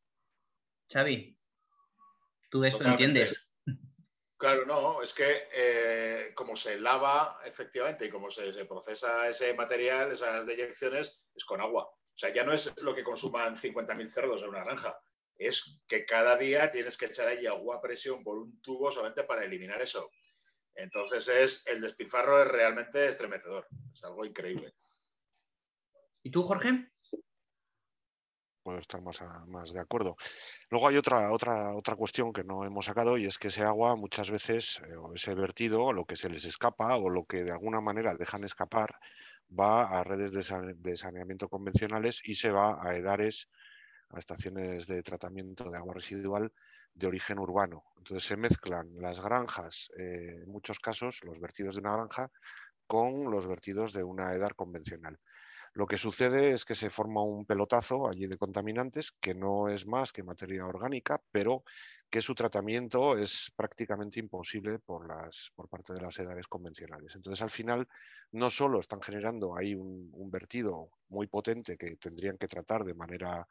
[0.93, 1.33] Xavi,
[2.51, 3.49] tú esto entiendes.
[4.37, 9.55] Claro, no, es que eh, como se lava efectivamente y como se, se, procesa ese
[9.55, 11.85] material, esas deyecciones, es con agua.
[11.85, 14.99] O sea, ya no es lo que consuman 50.000 cerdos en una granja,
[15.47, 19.25] es que cada día tienes que echar ahí agua a presión por un tubo solamente
[19.25, 20.11] para eliminar eso.
[20.75, 24.75] Entonces es el despilfarro es realmente estremecedor, es algo increíble.
[26.23, 26.89] ¿Y tú, Jorge?
[28.63, 30.17] Puedo estar más, más de acuerdo.
[30.71, 33.97] Luego hay otra, otra, otra cuestión que no hemos sacado y es que ese agua
[33.97, 37.51] muchas veces, eh, o ese vertido, lo que se les escapa o lo que de
[37.51, 38.95] alguna manera dejan escapar,
[39.51, 43.49] va a redes de saneamiento convencionales y se va a edares
[44.13, 46.53] a estaciones de tratamiento de agua residual
[46.95, 47.85] de origen urbano.
[47.97, 52.31] Entonces se mezclan las granjas, eh, en muchos casos los vertidos de una granja,
[52.87, 55.19] con los vertidos de una edar convencional.
[55.75, 59.87] Lo que sucede es que se forma un pelotazo allí de contaminantes que no es
[59.87, 61.65] más que materia orgánica, pero
[62.11, 67.15] que su tratamiento es prácticamente imposible por, las, por parte de las edades convencionales.
[67.15, 67.89] Entonces, al final,
[68.33, 73.49] no solo están generando ahí un vertido muy potente que tendrían que tratar de manera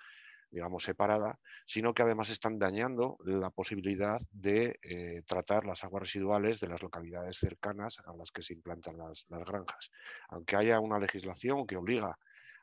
[0.52, 6.60] digamos, separada, sino que además están dañando la posibilidad de eh, tratar las aguas residuales
[6.60, 9.90] de las localidades cercanas a las que se implantan las, granjas.
[10.30, 12.18] Aunque haya una legislación que obliga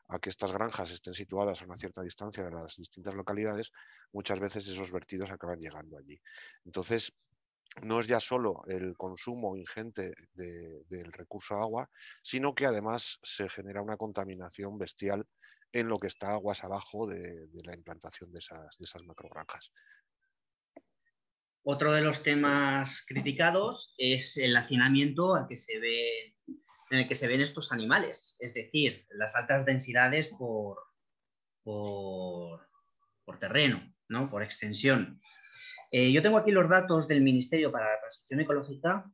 [0.07, 3.71] a que estas granjas estén situadas a una cierta distancia de las distintas localidades,
[4.11, 6.19] muchas veces esos vertidos acaban llegando allí.
[6.65, 7.13] Entonces,
[7.81, 11.89] no es ya solo el consumo ingente del recurso agua,
[12.21, 15.25] sino que además se genera una contaminación bestial
[15.71, 19.71] en lo que está aguas abajo de, la implantación de esas, de esas macrogranjas.
[21.63, 26.35] Otro de los temas criticados es el hacinamiento al que se ve,
[26.89, 30.79] en el que se ven estos animales, es decir, las altas densidades por,
[31.63, 32.67] por,
[33.39, 34.29] terreno, ¿no?
[34.29, 35.21] por extensión.
[35.91, 39.11] Eh, yo tengo aquí los datos del Ministerio para la Transición Ecológica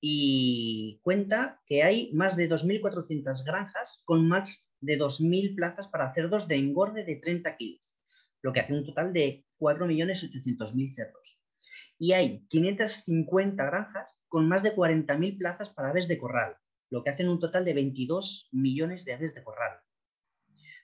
[0.00, 6.46] y cuenta que hay más de 2.400 granjas con más de 2.000 plazas para cerdos
[6.46, 7.98] de engorde de 30 kilos,
[8.40, 11.38] lo que hace un total de 4.800.000 cerdos.
[11.98, 16.56] Y hay 550 granjas con más de 40.000 plazas para aves de corral,
[16.90, 19.78] lo que hacen un total de 22 millones de aves de corral.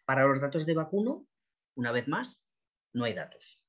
[0.05, 1.27] Para los datos de vacuno,
[1.75, 2.45] una vez más,
[2.93, 3.65] no hay datos.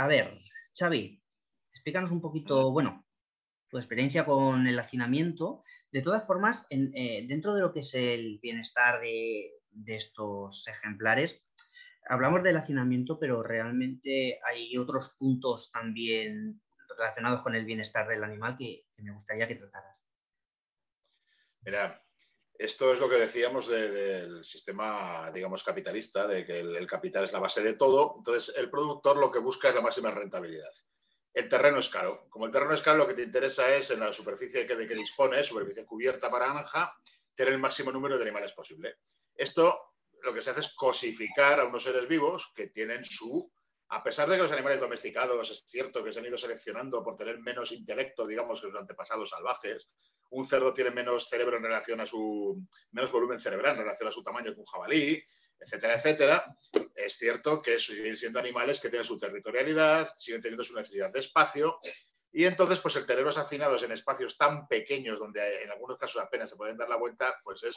[0.00, 0.32] A ver,
[0.74, 1.22] Xavi,
[1.68, 3.06] explícanos un poquito, bueno,
[3.68, 5.62] tu experiencia con el hacinamiento.
[5.92, 9.50] De todas formas, eh, dentro de lo que es el bienestar de,
[9.84, 11.44] estos ejemplares,
[12.08, 16.62] hablamos del hacinamiento, pero realmente hay otros puntos también
[16.96, 20.02] relacionados con el bienestar del animal que, me gustaría que trataras.
[21.60, 22.02] Mira,
[22.60, 27.38] esto es lo que decíamos del sistema, digamos, capitalista, de que el, capital es la
[27.38, 28.16] base de todo.
[28.18, 30.70] Entonces, el productor lo que busca es la máxima rentabilidad
[31.32, 32.26] el terreno es caro.
[32.28, 34.86] Como el terreno es caro, lo que te interesa es en la superficie que, de
[34.86, 36.92] que dispones, superficie cubierta para granja,
[37.34, 38.96] tener el máximo número de animales posible.
[39.34, 43.50] Esto lo que se hace es cosificar a unos seres vivos que tienen su...
[43.90, 47.16] A pesar de que los animales domesticados es cierto que se han ido seleccionando por
[47.16, 49.90] tener menos intelecto, digamos, que sus antepasados salvajes,
[50.30, 52.56] un cerdo tiene menos cerebro en relación a su...
[52.92, 55.22] menos volumen cerebral en relación a su tamaño que un jabalí,
[55.58, 56.56] etcétera, etcétera,
[56.94, 61.20] es cierto que siguen siendo animales que tienen su territorialidad, siguen teniendo su necesidad de
[61.20, 61.80] espacio,
[62.32, 66.48] y entonces, pues el tenerlos hacinados en espacios tan pequeños, donde en algunos casos apenas
[66.48, 67.74] se pueden dar la vuelta, pues es,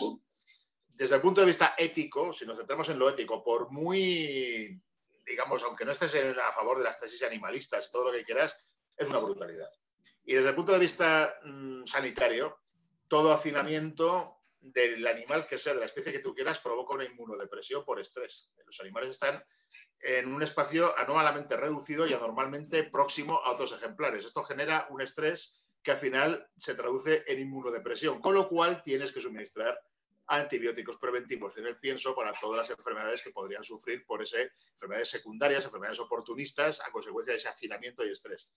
[0.88, 4.80] desde el punto de vista ético, si nos centramos en lo ético, por muy,
[5.25, 8.57] digamos, aunque no estés a favor de las tesis animalistas todo lo que quieras,
[8.97, 9.69] es una brutalidad.
[10.25, 12.57] Y desde el punto de vista mm, sanitario,
[13.07, 17.83] todo hacinamiento del animal que sea, de la especie que tú quieras, provoca una inmunodepresión
[17.83, 18.51] por estrés.
[18.65, 19.43] Los animales están
[19.99, 24.25] en un espacio anormalmente reducido y anormalmente próximo a otros ejemplares.
[24.25, 29.12] Esto genera un estrés que al final se traduce en inmunodepresión, con lo cual tienes
[29.12, 29.77] que suministrar
[30.27, 35.09] antibióticos preventivos en el pienso para todas las enfermedades que podrían sufrir por ese, enfermedades
[35.09, 38.51] secundarias, enfermedades oportunistas a consecuencia de ese hacinamiento y estrés.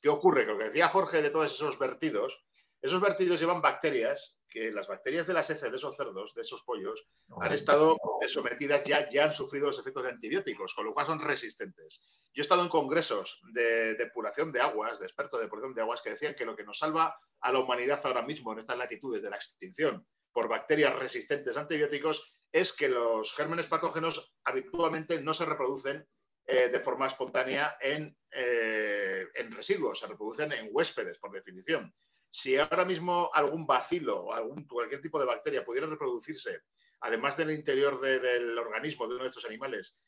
[0.00, 0.44] ¿Qué ocurre?
[0.44, 2.42] Que lo que decía Jorge de todos esos vertidos,
[2.80, 6.62] esos vertidos llevan bacterias que las bacterias de las heces de esos cerdos, de esos
[6.64, 7.06] pollos,
[7.40, 11.20] han estado sometidas ya, ya han sufrido los efectos de antibióticos, con lo cual son
[11.20, 12.02] resistentes.
[12.34, 16.02] Yo he estado en congresos de depuración de aguas, de expertos de depuración de aguas,
[16.02, 19.22] que decían que lo que nos salva a la humanidad ahora mismo en estas latitudes
[19.22, 25.34] de la extinción por bacterias resistentes a antibióticos es que los gérmenes patógenos habitualmente no
[25.34, 26.06] se reproducen
[26.46, 31.94] eh, de forma espontánea en, eh, en residuos, se reproducen en huéspedes, por definición.
[32.28, 36.62] Si ahora mismo algún bacilo o algún, cualquier tipo de bacteria pudiera reproducirse,
[37.00, 40.00] además del interior del organismo de uno de estos animales,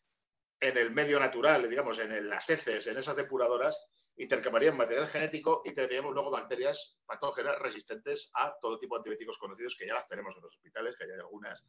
[0.60, 5.72] en el medio natural, digamos, en las heces, en esas depuradoras, intercambiarían material genético y
[5.72, 10.36] tendríamos luego bacterias patógenas resistentes a todo tipo de antibióticos conocidos que ya las tenemos
[10.36, 11.64] en los hospitales, que ya hay algunas.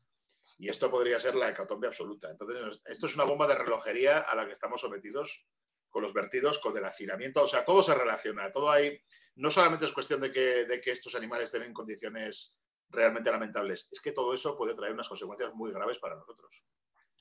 [0.58, 2.30] Y esto podría ser la hecatombe absoluta.
[2.30, 5.48] Entonces, esto es una bomba de relojería a la que estamos sometidos
[5.90, 7.44] con los vertidos, con el hacinamiento.
[7.44, 9.02] O sea, todo se relaciona, todo hay
[9.36, 14.12] no solamente es cuestión de que, estos animales estén en condiciones realmente lamentables, es que
[14.12, 16.64] todo eso puede traer unas consecuencias muy graves para nosotros.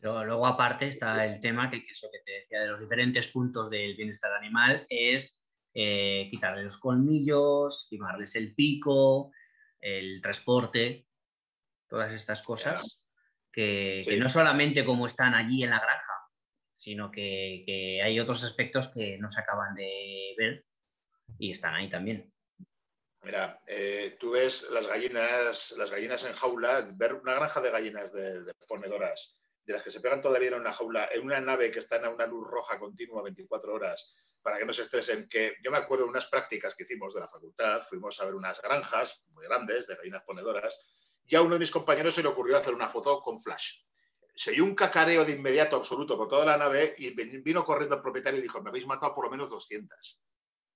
[0.02, 3.96] Luego, aparte, está el tema que, eso que te decía de los diferentes puntos del
[3.96, 5.40] bienestar animal, es
[5.74, 9.32] eh, quitarle los colmillos, limarles el pico,
[9.80, 11.06] el transporte,
[11.88, 13.04] todas estas cosas
[13.50, 16.14] que, no solamente como están allí en la granja,
[16.74, 20.64] sino que, que hay otros aspectos que no se acaban de ver
[21.38, 22.32] y están ahí también.
[23.22, 28.12] Mira, eh, tú ves las gallinas, las gallinas en jaula, ver una granja de gallinas
[28.12, 31.78] de, ponedoras, de las que se pegan todavía en una jaula, en una nave que
[31.78, 35.70] está en una luz roja continua 24 horas, para que no se estresen, que yo
[35.70, 39.22] me acuerdo de unas prácticas que hicimos de la facultad, fuimos a ver unas granjas
[39.28, 40.80] muy grandes de gallinas ponedoras,
[41.24, 43.82] y a uno de mis compañeros se le ocurrió hacer una foto con flash.
[44.34, 48.02] Se oyó un cacareo de inmediato absoluto por toda la nave y vino corriendo el
[48.02, 50.22] propietario y dijo, me habéis matado por lo menos 200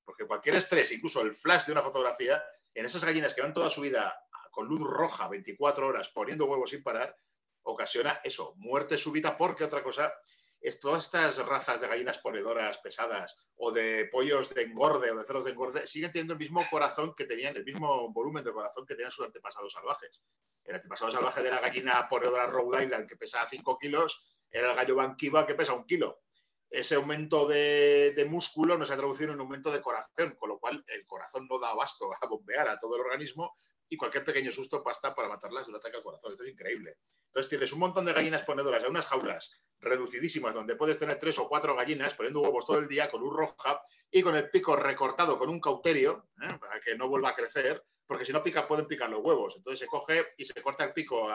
[0.06, 2.42] porque cualquier estrés, incluso el flash de una fotografía,
[2.72, 4.16] en esas gallinas que van toda su vida
[4.52, 7.14] con luz roja 24 horas poniendo huevos sin parar,
[7.66, 10.12] ocasiona eso, muerte súbita, porque otra cosa
[10.60, 15.24] es todas estas razas de gallinas ponedoras pesadas o de pollos de engorde o de
[15.24, 18.86] cerdos de engorde siguen teniendo el mismo corazón que tenían, el mismo volumen de corazón
[18.86, 20.22] que tenían sus antepasados salvajes.
[20.64, 24.76] El antepasado salvaje de la gallina ponedora Rhode Island que pesa 5 kilos era el
[24.76, 26.22] gallo banquiva que pesa un kilo.
[26.68, 30.58] ese aumento de, músculo no se ha traducido en un aumento de corazón, con lo
[30.58, 33.54] cual el corazón no da abasto a bombear a todo el organismo
[33.88, 36.32] y cualquier pequeño susto basta para matarlas de un ataque al corazón.
[36.32, 36.96] Esto es increíble.
[37.36, 41.38] Entonces tienes un montón de gallinas ponedoras en unas jaulas reducidísimas donde puedes tener tres
[41.38, 43.78] o cuatro gallinas poniendo huevos todo el día con luz roja
[44.10, 46.56] y con el pico recortado con un cauterio ¿eh?
[46.58, 49.54] para que no vuelva a crecer, porque si no pica pueden picar los huevos.
[49.54, 51.28] Entonces se coge y se corta el pico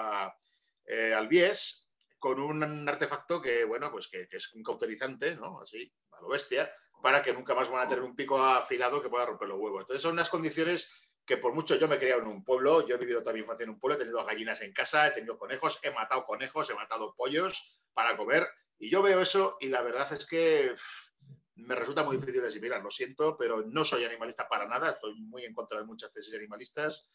[0.87, 1.87] eh, al bies
[2.17, 5.61] con un artefacto que, bueno, pues que, es un cauterizante, ¿no?
[5.61, 6.71] Así, a lo bestia,
[7.03, 9.81] para que nunca más van a tener un pico afilado que pueda romper los huevos.
[9.81, 12.95] Entonces son unas condiciones que por mucho yo me he criado en un pueblo, yo
[12.95, 15.37] he vivido toda mi infancia en un pueblo, he tenido gallinas en casa, he tenido
[15.37, 18.47] conejos, he matado conejos, he matado pollos para comer,
[18.79, 20.75] y yo veo eso y la verdad es que
[21.55, 25.13] me resulta muy difícil de asimilar, lo siento, pero no soy animalista para nada, estoy
[25.21, 27.09] muy en contra de muchas tesis animalistas,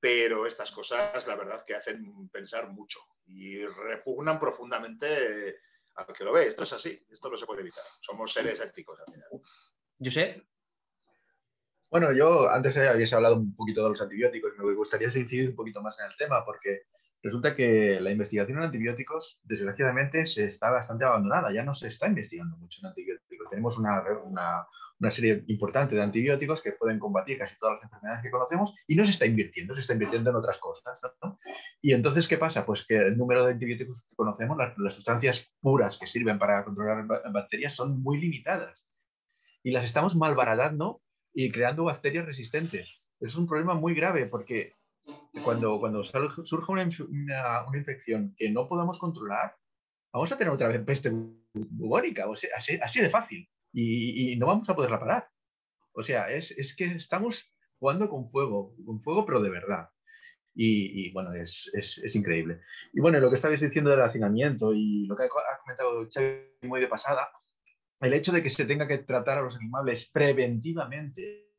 [0.00, 5.60] pero estas cosas, la verdad, que hacen pensar mucho y repugnan profundamente
[5.94, 6.46] al que lo ve.
[6.46, 7.84] Esto es así, esto no se puede evitar.
[8.00, 9.28] Somos seres éticos al final.
[9.98, 10.42] Yo sé.
[11.90, 15.82] Bueno, yo antes habías hablado un poquito de los antibióticos, me gustaría incidir un poquito
[15.82, 16.82] más en el tema porque
[17.20, 22.06] resulta que la investigación en antibióticos, desgraciadamente, se está bastante abandonada, ya no se está
[22.06, 23.48] investigando mucho en antibióticos.
[23.50, 24.66] Tenemos una, una,
[25.00, 28.94] una serie importante de antibióticos que pueden combatir casi todas las enfermedades que conocemos y
[28.94, 31.00] no se está invirtiendo, se está invirtiendo en otras cosas.
[31.80, 32.64] Y entonces, ¿qué pasa?
[32.64, 37.04] Pues que el número de antibióticos que conocemos, las, sustancias puras que sirven para controlar
[37.32, 38.88] bacterias, son muy limitadas.
[39.64, 41.02] Y las estamos malbaratando
[41.32, 43.00] y creando bacterias resistentes.
[43.20, 44.74] Es un problema muy grave porque
[45.44, 46.88] cuando, cuando surge una,
[47.66, 49.56] una, infección que no podamos controlar,
[50.12, 51.10] vamos a tener otra vez peste
[51.52, 55.28] bubónica, o sea, así, así de fácil y, no vamos a poderla parar.
[55.92, 59.88] O sea, es, es, que estamos jugando con fuego, con fuego, pero de verdad.
[60.54, 62.60] Y, bueno, es, es, es, increíble.
[62.92, 66.80] Y bueno, lo que estabais diciendo del hacinamiento y lo que ha comentado Xavi muy
[66.80, 67.30] de pasada,
[68.00, 71.50] el hecho de que se tenga que tratar a los animales preventivamente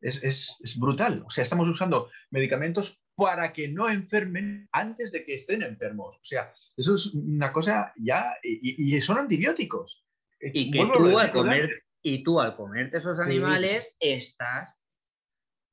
[0.00, 1.22] es, brutal.
[1.26, 6.16] O sea, estamos usando medicamentos para que no enfermen antes de que estén enfermos.
[6.16, 10.04] O sea, eso es una cosa ya, y son antibióticos.
[10.40, 11.70] Y que tú al comer,
[12.02, 14.82] y tú al comerte esos animales estás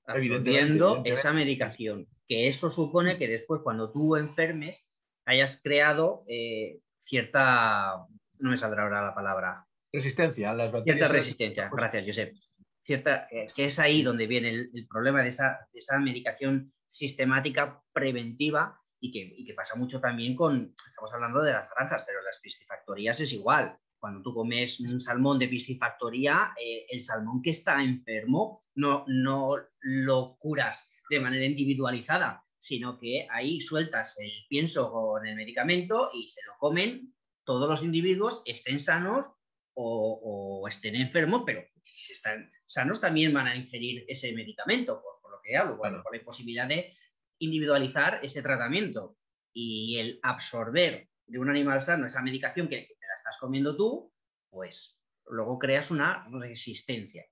[0.05, 2.07] absorbiendo esa medicación.
[2.25, 4.81] Que eso supone que después, cuando tú enfermes,
[5.25, 8.07] hayas creado eh, cierta.
[8.39, 9.67] No me saldrá ahora la palabra.
[9.93, 12.35] Resistencia las Cierta resistencia, gracias, Josep.
[12.83, 17.83] Cierta, eh, que es ahí donde viene el, problema de esa, de esa, medicación sistemática
[17.93, 22.21] preventiva y que, y que, pasa mucho también con, estamos hablando de las granjas, pero
[22.23, 27.51] las piscifactorías es igual cuando tú comes un salmón de piscifactoría, eh, el salmón que
[27.51, 34.91] está enfermo no, no lo curas de manera individualizada, sino que ahí sueltas el pienso
[34.91, 37.13] con el medicamento y se lo comen
[37.43, 39.29] todos los individuos, estén sanos
[39.73, 45.41] o, estén enfermos, pero si están sanos también van a ingerir ese medicamento, por, lo
[45.41, 46.93] que hablo, bueno, por la posibilidad de
[47.39, 49.17] individualizar ese tratamiento
[49.53, 54.11] y el absorber de un animal sano esa medicación que, estás comiendo tú,
[54.49, 54.97] pues
[55.27, 57.25] luego creas una resistencia.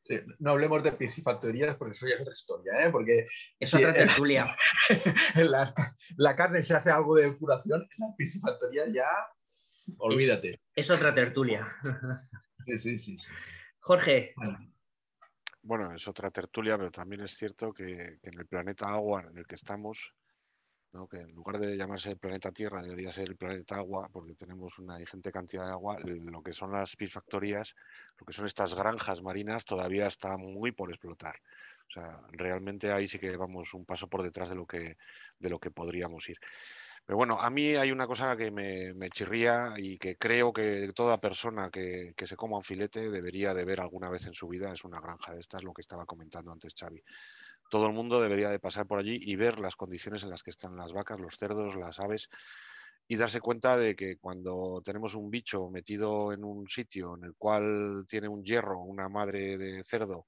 [0.00, 2.90] Sí, no hablemos de piscifactorías porque eso ya es otra historia, ¿eh?
[2.90, 3.26] Porque
[3.58, 4.46] es otra tertulia.
[6.16, 9.08] la, carne se hace algo de curación, en la piscifactoría ya,
[9.98, 10.58] olvídate.
[10.74, 11.66] Es, otra tertulia.
[12.66, 13.28] Sí, sí, sí.
[13.80, 14.34] Jorge.
[15.62, 15.94] Bueno.
[15.94, 19.46] es otra tertulia, pero también es cierto que, que en el planeta agua en el
[19.46, 20.12] que estamos,
[21.06, 24.78] que en lugar de llamarse el planeta Tierra debería ser el planeta Agua, porque tenemos
[24.78, 27.74] una ingente cantidad de agua, lo que son las piscifactorías,
[28.18, 31.36] lo que son estas granjas marinas, todavía está muy por explotar.
[31.88, 34.96] O sea, realmente ahí sí que vamos un paso por detrás de lo que,
[35.38, 36.38] de lo que podríamos ir.
[37.08, 41.18] Pero bueno, a mí hay una cosa que me, chirría y que creo que toda
[41.18, 44.70] persona que, que, se coma un filete debería de ver alguna vez en su vida
[44.74, 47.02] es una granja de estas, lo que estaba comentando antes Xavi.
[47.70, 50.50] Todo el mundo debería de pasar por allí y ver las condiciones en las que
[50.50, 52.28] están las vacas, los cerdos, las aves
[53.06, 57.34] y darse cuenta de que cuando tenemos un bicho metido en un sitio en el
[57.38, 60.26] cual tiene un hierro, una madre de cerdo,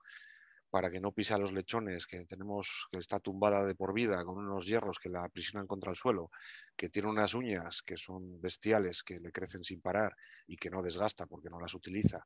[0.71, 4.25] para que no pise a los lechones, que tenemos que está tumbada de por vida
[4.25, 6.31] con unos hierros que la aprisionan contra el suelo,
[6.77, 10.15] que tiene unas uñas que son bestiales, que le crecen sin parar
[10.47, 12.25] y que no desgasta porque no las utiliza,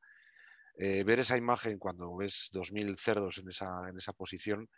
[0.76, 4.68] eh, ver esa imagen cuando ves 2.000 cerdos en esa, en esa posición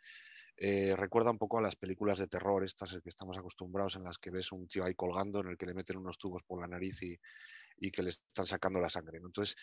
[0.59, 4.17] eh, recuerda un poco a las películas de terror, estas que estamos acostumbrados, en las
[4.17, 6.67] que ves un tío ahí colgando, en el que le meten unos tubos por la
[6.67, 7.19] nariz y,
[7.79, 9.19] y que le están sacando la sangre.
[9.19, 9.57] Entonces,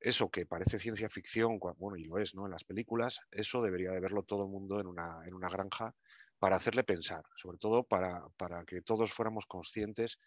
[0.00, 2.46] eso que parece ciencia ficción, bueno, y lo es, ¿no?
[2.46, 5.94] En las películas, eso debería de verlo todo el mundo en una, en una granja
[6.38, 10.18] para hacerle pensar, sobre todo para, para, que todos fuéramos conscientes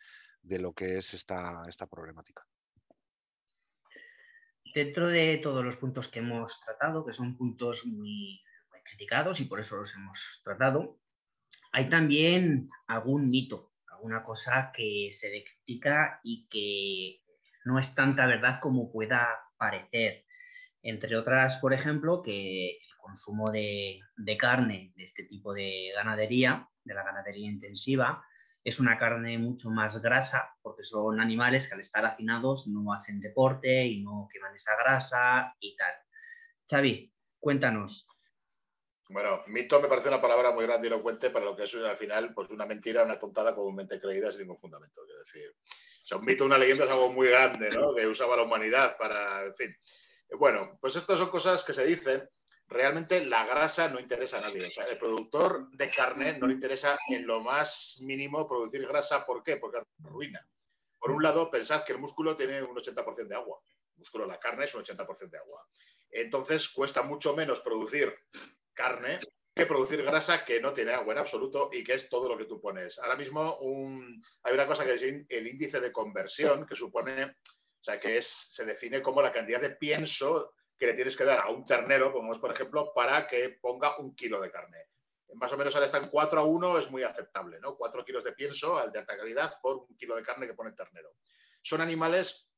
[0.42, 2.46] de lo que es esta, esta problemática.
[4.76, 8.42] dentro de todos los puntos que hemos tratado, que son puntos muy,
[8.84, 11.00] criticados y por eso los hemos tratado,
[11.72, 17.23] hay también algún mito, alguna cosa que se le critica y que
[17.66, 20.26] no es tanta verdad como pueda parecer.
[20.82, 26.70] Entre otras, por ejemplo, que el consumo de, de carne de este tipo de ganadería,
[26.84, 28.24] de la ganadería intensiva,
[28.64, 33.20] es una carne mucho más grasa porque son animales que al estar hacinados no hacen
[33.20, 35.94] deporte y no queman esa grasa y tal.
[36.70, 38.08] Xavi, cuéntanos.
[39.10, 41.98] Bueno, mito me parece una palabra muy grande y elocuente para lo que es al
[41.98, 45.02] final pues una mentira, una tontada comúnmente creída sin ningún fundamento.
[45.06, 45.56] Quiero decir,
[46.12, 47.94] o un mito, una leyenda es algo muy grande, ¿no?
[47.94, 49.76] Que usaba la humanidad para, en fin.
[50.38, 52.28] Bueno, pues estas son cosas que se dicen
[52.68, 54.68] realmente la grasa no interesa a nadie.
[54.68, 59.26] O sea, el productor de carne no le interesa en lo más mínimo producir grasa.
[59.26, 59.58] ¿Por qué?
[59.58, 60.46] Porque arruina.
[61.00, 63.60] Por un lado, pensad que el músculo tiene un 80% de agua.
[63.94, 65.68] El músculo, la carne es un 80% de agua.
[66.10, 68.14] Entonces, cuesta mucho menos producir
[68.74, 69.20] carne
[69.56, 72.46] que producir grasa que no tiene agua en absoluto y que es todo lo que
[72.46, 72.98] tú pones.
[73.00, 73.60] Ahora mismo
[74.44, 78.28] hay una cosa que es el índice de conversión, que supone, o sea, que es,
[78.28, 82.12] se define como la cantidad de pienso que le tienes que dar a un ternero,
[82.12, 84.88] como es por ejemplo, para que ponga un kilo de carne.
[85.36, 87.76] Más o menos ahora está en 4 a 1, es muy aceptable, ¿no?
[87.76, 90.76] 4 kilos de pienso de alta calidad por un kilo de carne que pone el
[90.76, 91.16] ternero.
[91.62, 92.50] Son animales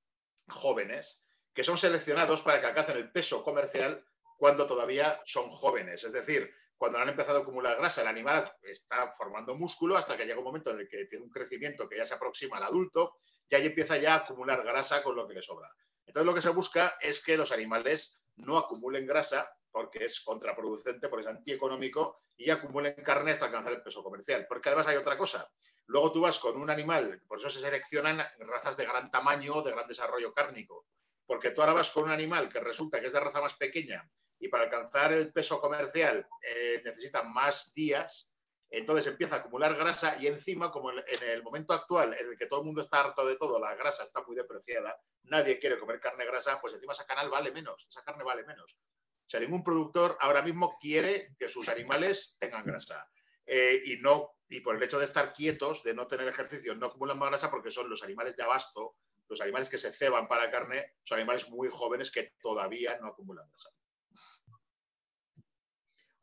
[0.48, 4.04] jóvenes que son seleccionados para que alcancen el peso comercial
[4.38, 6.04] cuando todavía son jóvenes.
[6.04, 10.26] Es decir, cuando han empezado a acumular grasa, el animal está formando músculo hasta que
[10.26, 13.18] llega un momento en el que tiene un crecimiento que ya se aproxima al adulto
[13.48, 15.70] y ahí empieza ya a acumular grasa con lo que le sobra.
[16.06, 21.10] Entonces lo que se busca es que los animales no acumulen grasa porque es contraproducente,
[21.10, 24.46] porque es antieconómico, y acumulen carne hasta alcanzar el peso comercial.
[24.48, 25.50] Porque además hay otra cosa.
[25.88, 29.72] Luego tú vas con un animal, por eso se seleccionan razas de gran tamaño, de
[29.72, 30.88] gran desarrollo cárnico.
[31.26, 34.10] Porque tú ahora vas con un animal que resulta que es de raza más pequeña
[34.40, 38.34] y para alcanzar el peso comercial eh, necesita más días,
[38.70, 42.48] entonces empieza a acumular grasa y encima, como en el momento actual en el que
[42.48, 46.00] todo el mundo está harto de todo, la grasa está muy depreciada, nadie quiere comer
[46.00, 48.74] carne grasa, pues encima esa canal vale menos, esa carne vale menos.
[48.74, 53.10] O sea, ningún productor ahora mismo quiere que sus animales tengan grasa.
[53.46, 56.88] Eh, y no y por el hecho de estar quietos, de no tener ejercicio, no
[56.88, 58.96] acumulan más grasa porque son los animales de abasto,
[59.28, 63.48] los animales que se ceban para carne, son animales muy jóvenes que todavía no acumulan
[63.48, 63.70] grasa.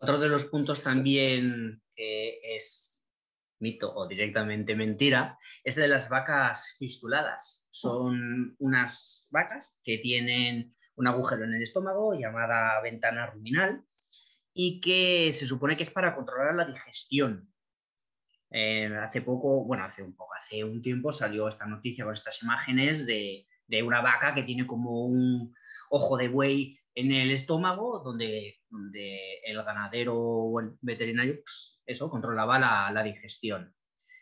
[0.03, 3.05] Otro de los puntos también que es
[3.61, 7.69] mito o directamente mentira es de las vacas fistuladas.
[7.71, 13.85] Son unas vacas que tienen un agujero en el estómago llamada ventana ruminal
[14.53, 17.49] y que se supone que es para controlar la digestión.
[18.51, 22.43] Eh, hace poco, bueno, hace un poco, hace un tiempo salió esta noticia con estas
[22.43, 25.55] imágenes de, de una vaca que tiene como un
[25.91, 28.61] ojo de buey en el estómago, donde,
[29.45, 33.75] el ganadero o el veterinario, pues, eso, controlaba la, digestión.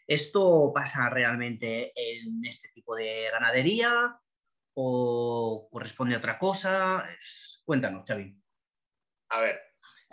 [0.06, 4.18] ¿Esto pasa realmente en este tipo de ganadería
[4.74, 7.08] o corresponde a otra cosa?
[7.64, 8.36] Cuéntanos, Xavi.
[9.28, 9.60] A ver,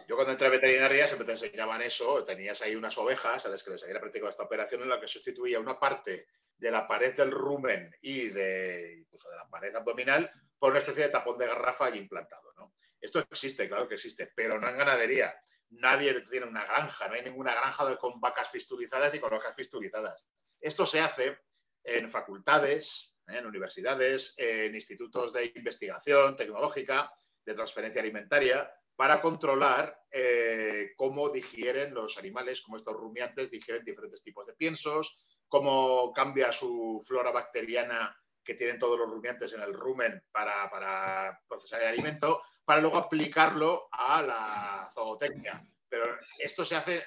[0.08, 3.64] yo cuando entré a veterinaria siempre te enseñaban eso, tenías ahí unas ovejas a las
[3.64, 6.28] que les había practicado esta operación en la que sustituía una parte
[6.58, 9.06] de la pared del rumen y de
[9.36, 12.54] la pared abdominal por una especie de tapón de garrafa y implantado.
[12.56, 12.74] ¿no?
[13.00, 15.36] Esto existe, claro que existe, pero no en ganadería.
[15.70, 20.28] Nadie tiene una granja, no hay ninguna granja con vacas fistulizadas ni con ovejas fistulizadas.
[20.60, 21.38] Esto se hace
[21.84, 27.12] en facultades, en universidades, en institutos de investigación tecnológica,
[27.46, 34.24] de transferencia alimentaria, para controlar eh, cómo digieren los animales, cómo estos rumiantes digieren diferentes
[34.24, 38.18] tipos de piensos, cómo cambia su flora bacteriana
[38.48, 43.90] que tienen todos los rumiantes en el rumen para, procesar el alimento, para luego aplicarlo
[43.92, 45.62] a la zootecnia.
[45.90, 47.04] Pero esto se hace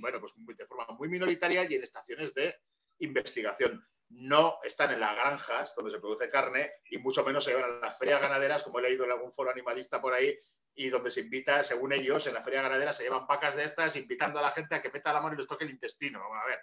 [0.00, 2.54] bueno, pues de forma muy minoritaria y en estaciones de
[2.98, 3.84] investigación.
[4.10, 7.86] No están en las granjas donde se produce carne y mucho menos se llevan a
[7.86, 10.36] las ferias ganaderas, como he leído en algún foro animalista por ahí,
[10.74, 13.96] y donde se invita, según ellos, en la feria ganadera se llevan vacas de estas
[13.96, 16.20] invitando a la gente a que meta la mano y les toque el intestino.
[16.20, 16.60] Vamos a ver,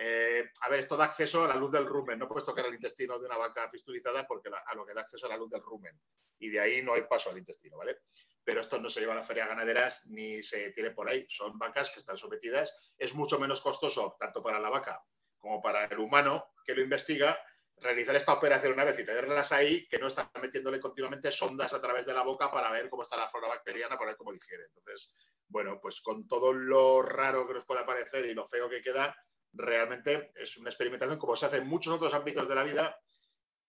[0.00, 2.18] eh, a ver, esto da acceso a la luz del rumen.
[2.18, 5.26] No puedes tocar el intestino de una vaca fistulizada porque a lo que da acceso
[5.26, 6.00] a la luz del rumen.
[6.38, 8.02] Y de ahí no hay paso al intestino, ¿vale?
[8.44, 11.26] Pero esto no se lleva a las ferias ganaderas ni se tiene por ahí.
[11.28, 12.92] Son vacas que están sometidas.
[12.96, 15.02] Es mucho menos costoso, tanto para la vaca
[15.38, 17.36] como para el humano que lo investiga,
[17.80, 21.80] realizar esta operación una vez y tenerlas ahí, que no están metiéndole continuamente sondas a
[21.80, 24.64] través de la boca para ver cómo está la flora bacteriana, para ver cómo digiere.
[24.64, 25.14] Entonces,
[25.48, 29.16] bueno, pues con todo lo raro que nos pueda parecer y lo feo que queda,
[29.58, 32.98] realmente es una experimentación como se hace en muchos otros ámbitos de la vida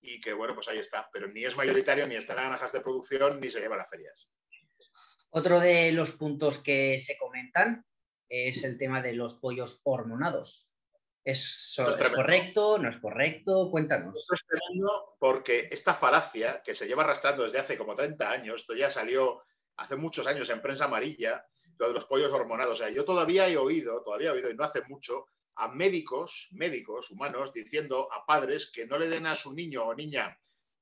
[0.01, 1.09] y que, bueno, pues ahí está.
[1.11, 3.79] Pero ni es mayoritario, ni está en las granjas de producción, ni se lleva a
[3.79, 4.29] las ferias.
[5.31, 7.85] Otro de los puntos que se comentan
[8.27, 10.69] es el tema de los pollos hormonados.
[11.23, 11.75] ¿Es,
[12.15, 12.77] correcto?
[12.77, 13.69] ¿No es correcto?
[13.69, 14.17] Cuéntanos.
[14.17, 18.61] Esto es tremendo porque esta falacia que se lleva arrastrando desde hace como 30 años,
[18.61, 19.43] esto ya salió
[19.75, 21.45] hace muchos años en prensa amarilla,
[21.77, 22.79] lo de los pollos hormonados.
[22.79, 25.27] O sea, yo todavía he oído, todavía he oído, y no hace mucho,
[25.59, 29.93] a médicos, médicos humanos, diciendo a padres que no le den a su niño o
[29.93, 30.39] niña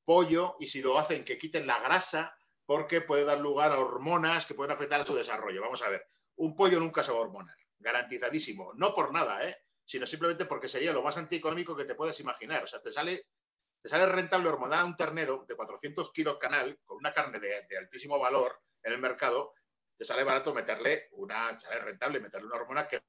[0.08, 2.34] pollo y si lo hacen que quiten la grasa
[2.66, 5.62] porque puede dar lugar a hormonas que pueden afectar a su desarrollo.
[5.62, 6.08] Vamos a ver,
[6.38, 9.58] un pollo nunca se va a hormonar, garantizadísimo, no por nada, ¿eh?
[9.84, 12.64] sino simplemente porque sería lo más antieconómico que te puedes imaginar.
[12.64, 13.28] O sea, te sale,
[13.82, 17.78] te sale rentable hormonar a un ternero de 400 kilos canal con una carne de,
[17.78, 19.54] altísimo valor en el mercado,
[19.96, 23.02] te sale barato meterle una, sale rentable meterle una hormona que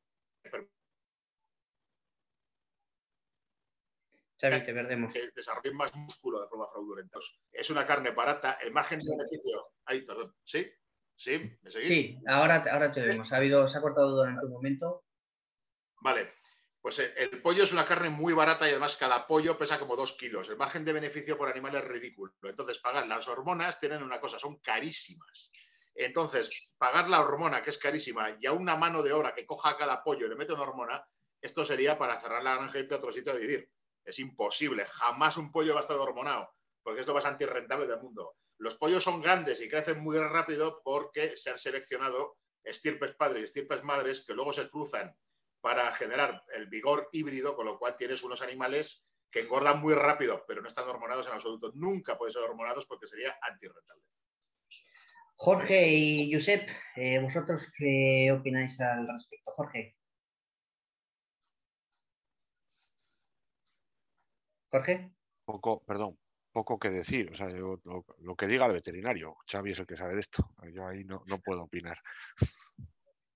[4.40, 5.12] Xavi, te perdemos.
[5.12, 7.18] Que desarrollen más músculo de forma fraudulenta.
[7.52, 9.64] Es una carne barata, el margen de beneficio.
[9.84, 10.34] Ay, perdón.
[10.44, 10.70] ¿Sí?
[11.16, 11.58] ¿Sí?
[11.62, 11.88] ¿Me seguís?
[11.88, 13.32] Sí, ahora, ahora te vemos.
[13.32, 15.04] Ha habido, se ha cortado durante un momento.
[16.00, 16.30] Vale.
[16.80, 19.96] Pues eh, el pollo es una carne muy barata y además cada pollo pesa como
[19.96, 20.48] dos kilos.
[20.48, 22.32] El margen de beneficio por animal es ridículo.
[22.44, 25.50] Entonces, pagar las hormonas tienen una cosa, son carísimas.
[25.96, 29.76] Entonces, pagar la hormona, que es carísima, y a una mano de obra que coja
[29.76, 31.04] cada pollo y le mete una hormona,
[31.40, 33.68] esto sería para cerrar la granja y irte a otro sitio a vivir.
[34.08, 34.86] Es imposible.
[34.86, 36.50] Jamás un pollo va a estar hormonado,
[36.82, 38.36] porque es lo más antirrentable del mundo.
[38.56, 43.44] Los pollos son grandes y crecen muy rápido porque se han seleccionado estirpes padres y
[43.44, 45.14] estirpes madres que luego se cruzan
[45.60, 50.42] para generar el vigor híbrido, con lo cual tienes unos animales que engordan muy rápido,
[50.48, 51.70] pero no están hormonados en absoluto.
[51.74, 54.04] Nunca pueden ser hormonados porque sería antirrentable.
[55.36, 59.52] Jorge y Josep, eh, ¿vosotros qué opináis al respecto?
[59.52, 59.97] Jorge.
[64.70, 65.10] Jorge.
[65.44, 66.18] Poco, perdón,
[66.52, 67.30] poco que decir.
[67.32, 69.36] O sea, lo, que diga el veterinario.
[69.50, 70.50] Xavi es el que sabe de esto.
[70.74, 71.98] Yo ahí no, puedo opinar.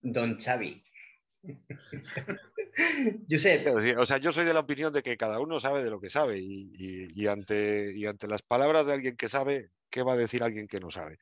[0.01, 0.85] Don Xavi.
[3.28, 3.66] Josep.
[3.99, 6.09] O sea, yo soy de la opinión de que cada uno sabe de lo que
[6.09, 10.43] sabe y, ante, y ante las palabras de alguien que sabe, ¿qué va a decir
[10.43, 11.18] alguien que no sabe?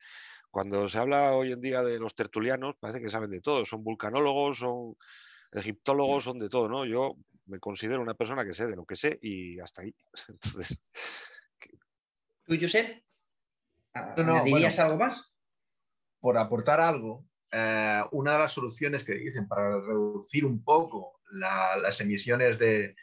[0.51, 3.65] Cuando se habla hoy en día de los tertulianos, parece que saben de todo.
[3.65, 4.95] Son vulcanólogos, son
[5.51, 6.85] egiptólogos, son de todo, ¿no?
[6.85, 7.15] Yo
[7.51, 9.93] me considero una persona que sé de lo que sé y hasta ahí.
[10.29, 10.79] Entonces.
[12.45, 13.03] ¿Tú, Josep?
[14.17, 15.37] No, ¿Dirías algo más?
[16.19, 21.99] Por aportar algo, eh, una de las soluciones que dicen para reducir un poco las
[21.99, 22.95] emisiones de,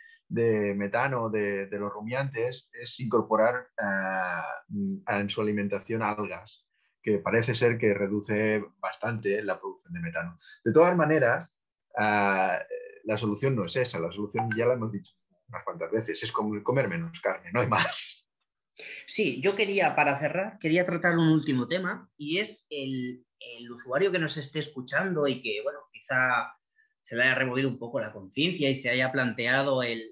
[0.74, 6.66] metano de, los rumiantes es incorporar eh, en su alimentación algas,
[7.02, 10.38] que parece ser que reduce bastante la producción de metano.
[10.64, 11.58] De todas maneras,
[11.98, 12.58] eh,
[13.08, 15.14] la solución no es esa, la solución ya la hemos dicho
[15.48, 18.26] unas cuantas veces, es comer menos carne, no hay más.
[19.06, 23.24] Sí, yo quería, para cerrar, quería tratar un último tema y es el,
[23.72, 26.54] usuario que nos esté escuchando y que, bueno, quizá
[27.02, 30.04] se le haya removido un poco la conciencia y se haya planteado el,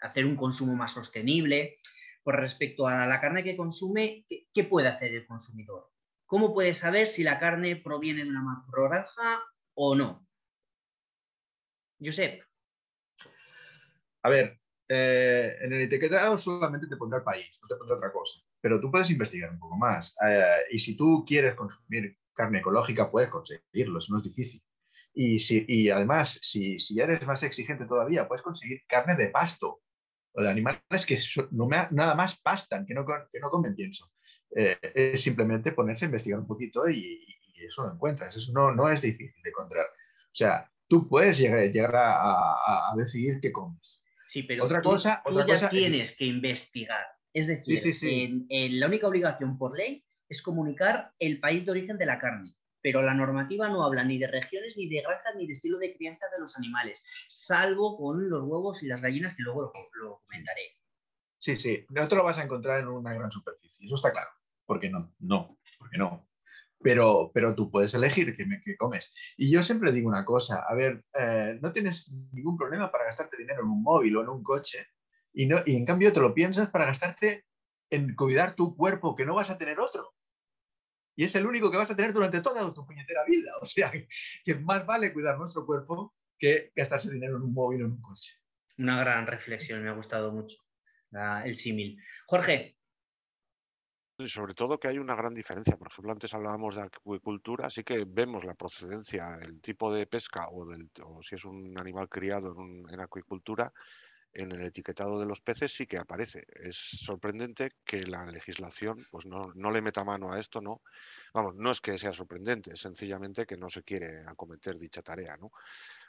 [0.00, 1.78] hacer un consumo más sostenible.
[2.22, 5.90] Con respecto a la carne que consume, ¿qué, puede hacer el consumidor?
[6.26, 9.42] ¿Cómo puede saber si la carne proviene de una macrogranja
[9.74, 10.27] o no?
[12.00, 12.42] Josep.
[14.22, 18.12] A ver, eh, en el etiquetado solamente te pondrá el país, no te pondrá otra
[18.12, 18.40] cosa.
[18.60, 20.14] Pero tú puedes investigar un poco más.
[20.26, 24.62] Eh, y si tú quieres consumir carne ecológica, puedes conseguirlo, eso no es difícil.
[25.14, 29.80] Y, y además, si, si eres más exigente todavía, puedes conseguir carne de pasto
[30.42, 31.18] de animales que
[31.52, 34.10] no me, nada más pastan, que no, que no comen pienso.
[34.54, 37.24] Eh, es simplemente ponerse a investigar un poquito y,
[37.66, 38.36] eso lo encuentras.
[38.36, 39.84] Eso no, no es difícil de encontrar.
[39.84, 44.00] O sea, tú puedes llegar, a, decidir qué comes.
[44.26, 47.06] Sí, pero otra cosa, tú ya tienes que investigar.
[47.32, 52.18] Es decir, la única obligación por ley es comunicar el país de origen de la
[52.18, 55.78] carne, pero la normativa no habla ni de regiones, ni de granjas, ni de estilo
[55.78, 60.20] de crianza de los animales, salvo con los huevos y las gallinas, que luego lo,
[60.26, 60.62] comentaré.
[61.38, 64.30] Sí, sí, no te lo vas a encontrar en una gran superficie, eso está claro.
[64.66, 65.14] ¿Por qué no?
[65.20, 66.28] No, porque no
[66.80, 69.12] pero, pero tú puedes elegir qué, comes.
[69.36, 73.36] Y yo siempre digo una cosa, a ver, eh, no tienes ningún problema para gastarte
[73.36, 74.86] dinero en un móvil o en un coche
[75.32, 77.44] y, no, y en cambio te lo piensas para gastarte
[77.90, 80.14] en cuidar tu cuerpo, que no vas a tener otro.
[81.16, 83.52] Y es el único que vas a tener durante toda tu puñetera vida.
[83.60, 87.86] O sea, que, más vale cuidar nuestro cuerpo que gastarse dinero en un móvil o
[87.86, 88.34] en un coche.
[88.78, 90.58] Una gran reflexión, me ha gustado mucho
[91.44, 92.00] el símil.
[92.26, 92.77] Jorge,
[94.26, 95.76] sobre todo que hay una gran diferencia.
[95.76, 100.48] Por ejemplo, antes hablábamos de acuicultura, sí que vemos la procedencia, el tipo de pesca
[100.50, 100.90] o, del,
[101.22, 102.56] si es un animal criado
[102.90, 103.72] en, acuicultura,
[104.32, 106.46] en el etiquetado de los peces sí que aparece.
[106.62, 110.82] Es sorprendente que la legislación pues no, no, le meta mano a esto, ¿no?
[111.32, 115.36] Vamos, no es que sea sorprendente, es sencillamente que no se quiere acometer dicha tarea,
[115.36, 115.52] ¿no?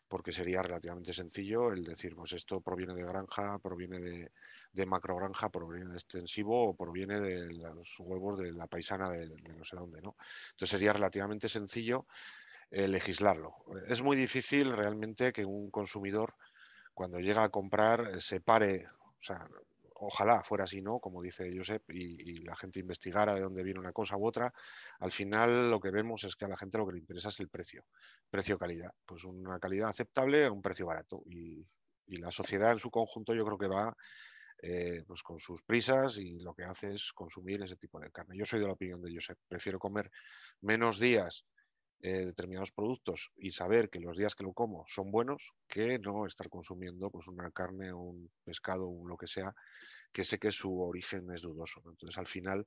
[0.09, 3.99] Porque sería relativamente sencillo el decir, pues esto proviene de granja, proviene
[4.73, 9.63] de, macrogranja, proviene de extensivo o proviene de los huevos de la paisana de, no
[9.63, 10.15] sé dónde, ¿no?
[10.51, 12.07] Entonces sería relativamente sencillo
[12.71, 13.55] eh, legislarlo.
[13.87, 16.35] Es muy difícil realmente que un consumidor
[16.93, 19.47] cuando llega a comprar eh, se pare, o sea,
[19.99, 20.99] ojalá fuera así, ¿no?
[20.99, 24.53] Como dice Josep, y, la gente investigara de dónde viene una cosa u otra,
[24.99, 27.39] al final lo que vemos es que a la gente lo que le interesa es
[27.39, 27.85] el precio,
[28.29, 28.91] precio-calidad.
[29.05, 31.23] Pues una calidad aceptable a un precio barato.
[31.25, 31.65] Y,
[32.17, 33.95] la sociedad en su conjunto yo creo que va
[34.63, 38.35] eh, pues con sus prisas y lo que hace es consumir ese tipo de carne.
[38.35, 40.09] Yo soy de la opinión de Josep, prefiero comer
[40.61, 41.45] menos días
[42.01, 46.25] eh, determinados productos y saber que los días que lo como son buenos que no
[46.25, 49.53] estar consumiendo pues una carne o un pescado o lo que sea
[50.11, 51.81] que sé que su origen es dudoso.
[51.85, 52.65] Entonces al final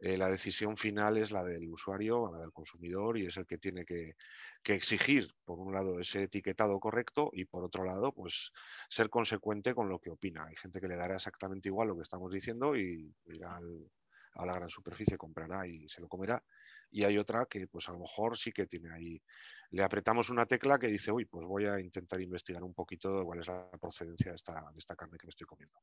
[0.00, 3.58] eh, la decisión final es la del usuario, la del consumidor y es el que
[3.58, 4.14] tiene que,
[4.64, 8.52] exigir por un lado ese etiquetado correcto y por otro lado pues
[8.90, 10.44] ser consecuente con lo que opina.
[10.46, 13.58] Hay gente que le dará exactamente igual lo que estamos diciendo y irá
[14.34, 16.44] a la gran superficie, comprará y se lo comerá
[16.90, 19.22] y hay otra que pues a lo mejor sí que tiene ahí,
[19.70, 23.40] le apretamos una tecla que dice, uy, pues voy a intentar investigar un poquito cuál
[23.40, 25.78] es la procedencia de esta, de esta carne que me estoy comiendo.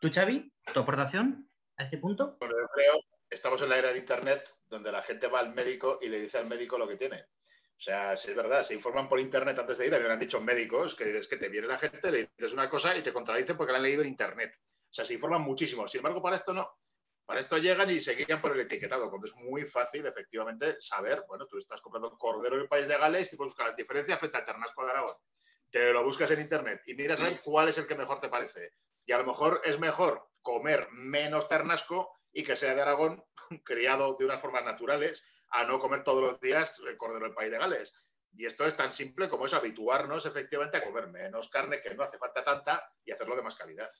[0.00, 2.36] ¿Tú, Xavi, tu aportación a este punto?
[2.38, 3.00] Bueno, yo creo,
[3.30, 6.38] estamos en la era de Internet donde la gente va al médico y le dice
[6.38, 7.24] al médico lo que tiene.
[7.82, 10.40] O sea, si es verdad, se informan por internet antes de ir, me han dicho
[10.40, 13.56] médicos que es que te viene la gente, le dices una cosa y te contradicen
[13.56, 14.56] porque la han leído en internet.
[14.56, 15.88] O sea, se informan muchísimo.
[15.88, 16.68] Sin embargo, para esto no.
[17.24, 21.24] Para esto llegan y se guían por el etiquetado, cuando es muy fácil, efectivamente, saber,
[21.28, 24.18] bueno, tú estás comprando cordero en el país de Gales y puedes buscar las diferencias
[24.18, 25.14] frente al ternasco de Aragón.
[25.70, 28.28] Te lo buscas en internet y miras a ver cuál es el que mejor te
[28.28, 28.74] parece.
[29.06, 33.24] Y a lo mejor es mejor comer menos ternasco y que sea de Aragón,
[33.64, 37.50] criado de unas formas naturales, a no comer todos los días el cordero del país
[37.50, 37.94] de Gales.
[38.34, 42.02] Y esto es tan simple como es habituarnos efectivamente a comer menos carne, que no
[42.02, 43.90] hace falta tanta, y hacerlo de más calidad.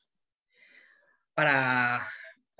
[1.35, 2.11] Para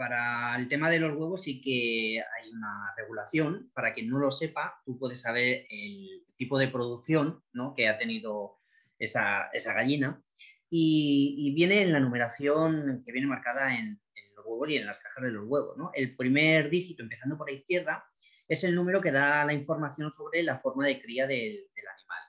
[0.03, 3.71] para el tema de los huevos sí que hay una regulación.
[3.73, 7.41] Para quien no lo sepa, tú puedes saber el tipo de producción
[7.77, 8.59] que ha tenido
[8.99, 10.21] esa, gallina
[10.69, 14.01] y, viene en la numeración que viene marcada en,
[14.35, 15.77] los huevos y en las cajas de los huevos.
[15.95, 18.05] El primer dígito, empezando por la izquierda,
[18.49, 22.23] es el número que da la información sobre la forma de cría del, del animal.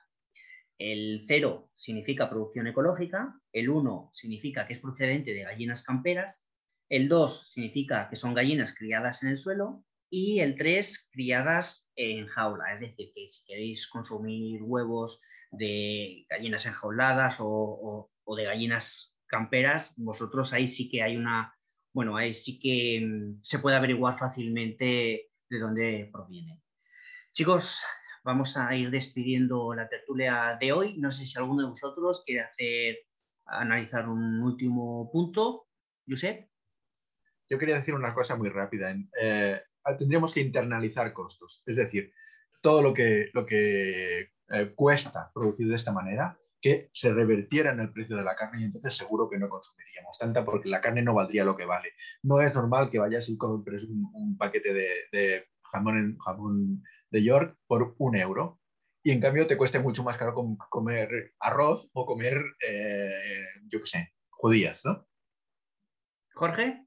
[0.78, 6.40] El 0 significa producción ecológica, el 1 significa que es procedente de gallinas camperas
[6.88, 12.26] el 2 significa que son gallinas criadas en el suelo y el 3 criadas en
[12.26, 12.72] jaula.
[12.72, 15.20] Es decir, que si queréis consumir huevos
[15.50, 21.54] de gallinas enjauladas o, de gallinas camperas, vosotros ahí sí que hay una,
[21.92, 26.60] bueno, ahí sí que mm, se puede averiguar fácilmente de dónde proviene.
[27.32, 27.82] Chicos,
[28.22, 30.96] vamos a ir despidiendo la tertulia de hoy.
[30.98, 32.98] No sé si alguno de vosotros quiere hacer,
[33.46, 35.66] analizar un último punto.
[36.06, 36.48] Josep
[37.48, 38.94] yo quería decir una cosa muy rápida.
[39.20, 39.60] Eh,
[39.98, 42.12] tendríamos que internalizar costos, es decir,
[42.60, 47.80] todo lo que, lo que eh, cuesta producir de esta manera, que se revertiera en
[47.80, 51.02] el precio de la carne y entonces seguro que no consumiríamos tanta porque la carne
[51.02, 51.90] no valdría lo que vale.
[52.22, 58.16] No es normal que vayas y compres un, paquete de, jamón, de York por un
[58.16, 58.60] euro
[59.02, 60.34] y en cambio te cueste mucho más caro
[60.70, 63.10] comer arroz o comer, eh,
[63.68, 65.06] yo qué sé, judías, ¿no?
[66.32, 66.83] Jorge.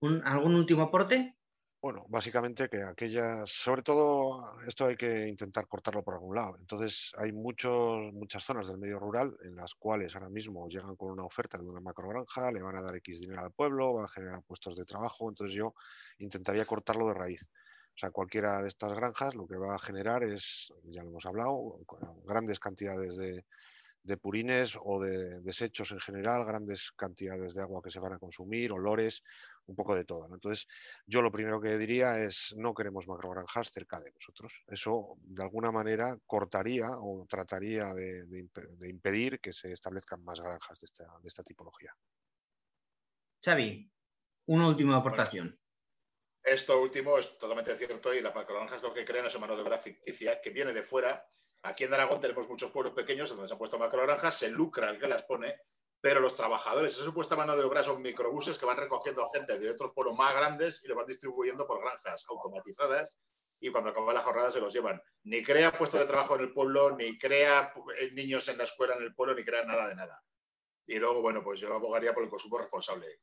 [0.00, 1.36] ¿Algún último aporte?
[1.84, 6.56] Bueno, básicamente que aquellas, sobre todo esto hay que intentar cortarlo por algún lado.
[6.58, 11.10] Entonces hay muchos, muchas zonas del medio rural en las cuales ahora mismo llegan con
[11.10, 14.08] una oferta de una macrogranja, le van a dar X dinero al pueblo, van a
[14.08, 15.28] generar puestos de trabajo.
[15.28, 15.74] Entonces yo
[16.20, 17.42] intentaría cortarlo de raíz.
[17.44, 21.26] O sea, cualquiera de estas granjas lo que va a generar es, ya lo hemos
[21.26, 21.80] hablado,
[22.24, 23.44] grandes cantidades de,
[24.04, 28.18] de purines o de desechos en general, grandes cantidades de agua que se van a
[28.18, 29.22] consumir, olores,
[29.66, 30.26] un poco de todo.
[30.32, 30.66] Entonces,
[31.06, 34.62] yo lo primero que diría es no queremos macrogranjas cerca de nosotros.
[34.66, 38.48] Eso, de alguna manera, cortaría o trataría de,
[38.88, 41.94] impedir que se establezcan más granjas de esta, de esta tipología.
[43.44, 43.90] Xavi,
[44.46, 45.58] una última aportación.
[46.42, 49.62] esto último es totalmente cierto y las macrogranjas lo que crean es una mano de
[49.62, 51.26] obra ficticia que viene de fuera
[51.64, 54.98] Aquí en Aragón tenemos muchos pueblos pequeños donde se han puesto macrogranjas, se lucra el
[54.98, 55.62] que las pone,
[56.04, 59.70] pero los trabajadores, esa supuesta mano de obra son microbuses que van recogiendo gente de
[59.70, 63.18] otros pueblos más grandes y lo van distribuyendo por granjas automatizadas
[63.58, 65.00] y cuando acaba la jornada se los llevan.
[65.22, 68.96] Ni crea puestos de trabajo en el pueblo, ni crea eh, niños en la escuela
[68.96, 70.22] en el pueblo, ni crea nada de nada.
[70.86, 73.20] Y luego, bueno, pues yo abogaría por el consumo responsable.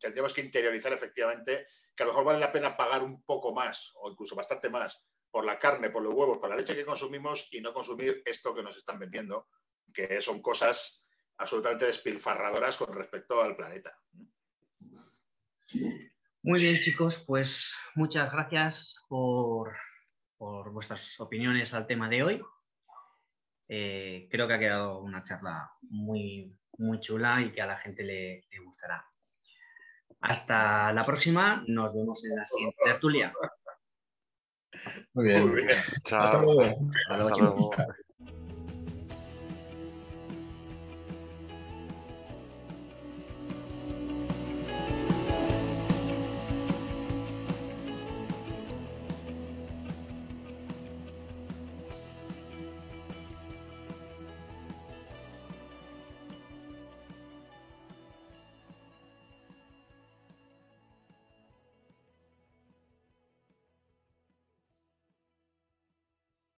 [0.00, 3.92] Tendríamos que interiorizar efectivamente que a lo mejor vale la pena pagar un poco más
[4.00, 7.46] o incluso bastante más por la carne, por los huevos, por la leche que consumimos
[7.52, 9.46] y no consumir esto que nos están vendiendo,
[9.92, 11.03] que son cosas
[11.36, 13.98] absolutamente despilfarradoras con respecto al planeta.
[16.42, 19.74] Muy bien, chicos, pues muchas gracias por,
[20.38, 22.42] vuestras opiniones al tema de hoy.
[23.66, 28.02] Eh, creo que ha quedado una charla muy, muy chula y que a la gente
[28.02, 29.06] le, gustará.
[30.20, 33.32] Hasta la próxima, nos vemos en la siguiente tertulia.
[35.14, 35.68] Muy bien.
[36.10, 36.90] Hasta luego.
[37.08, 37.70] Hasta luego.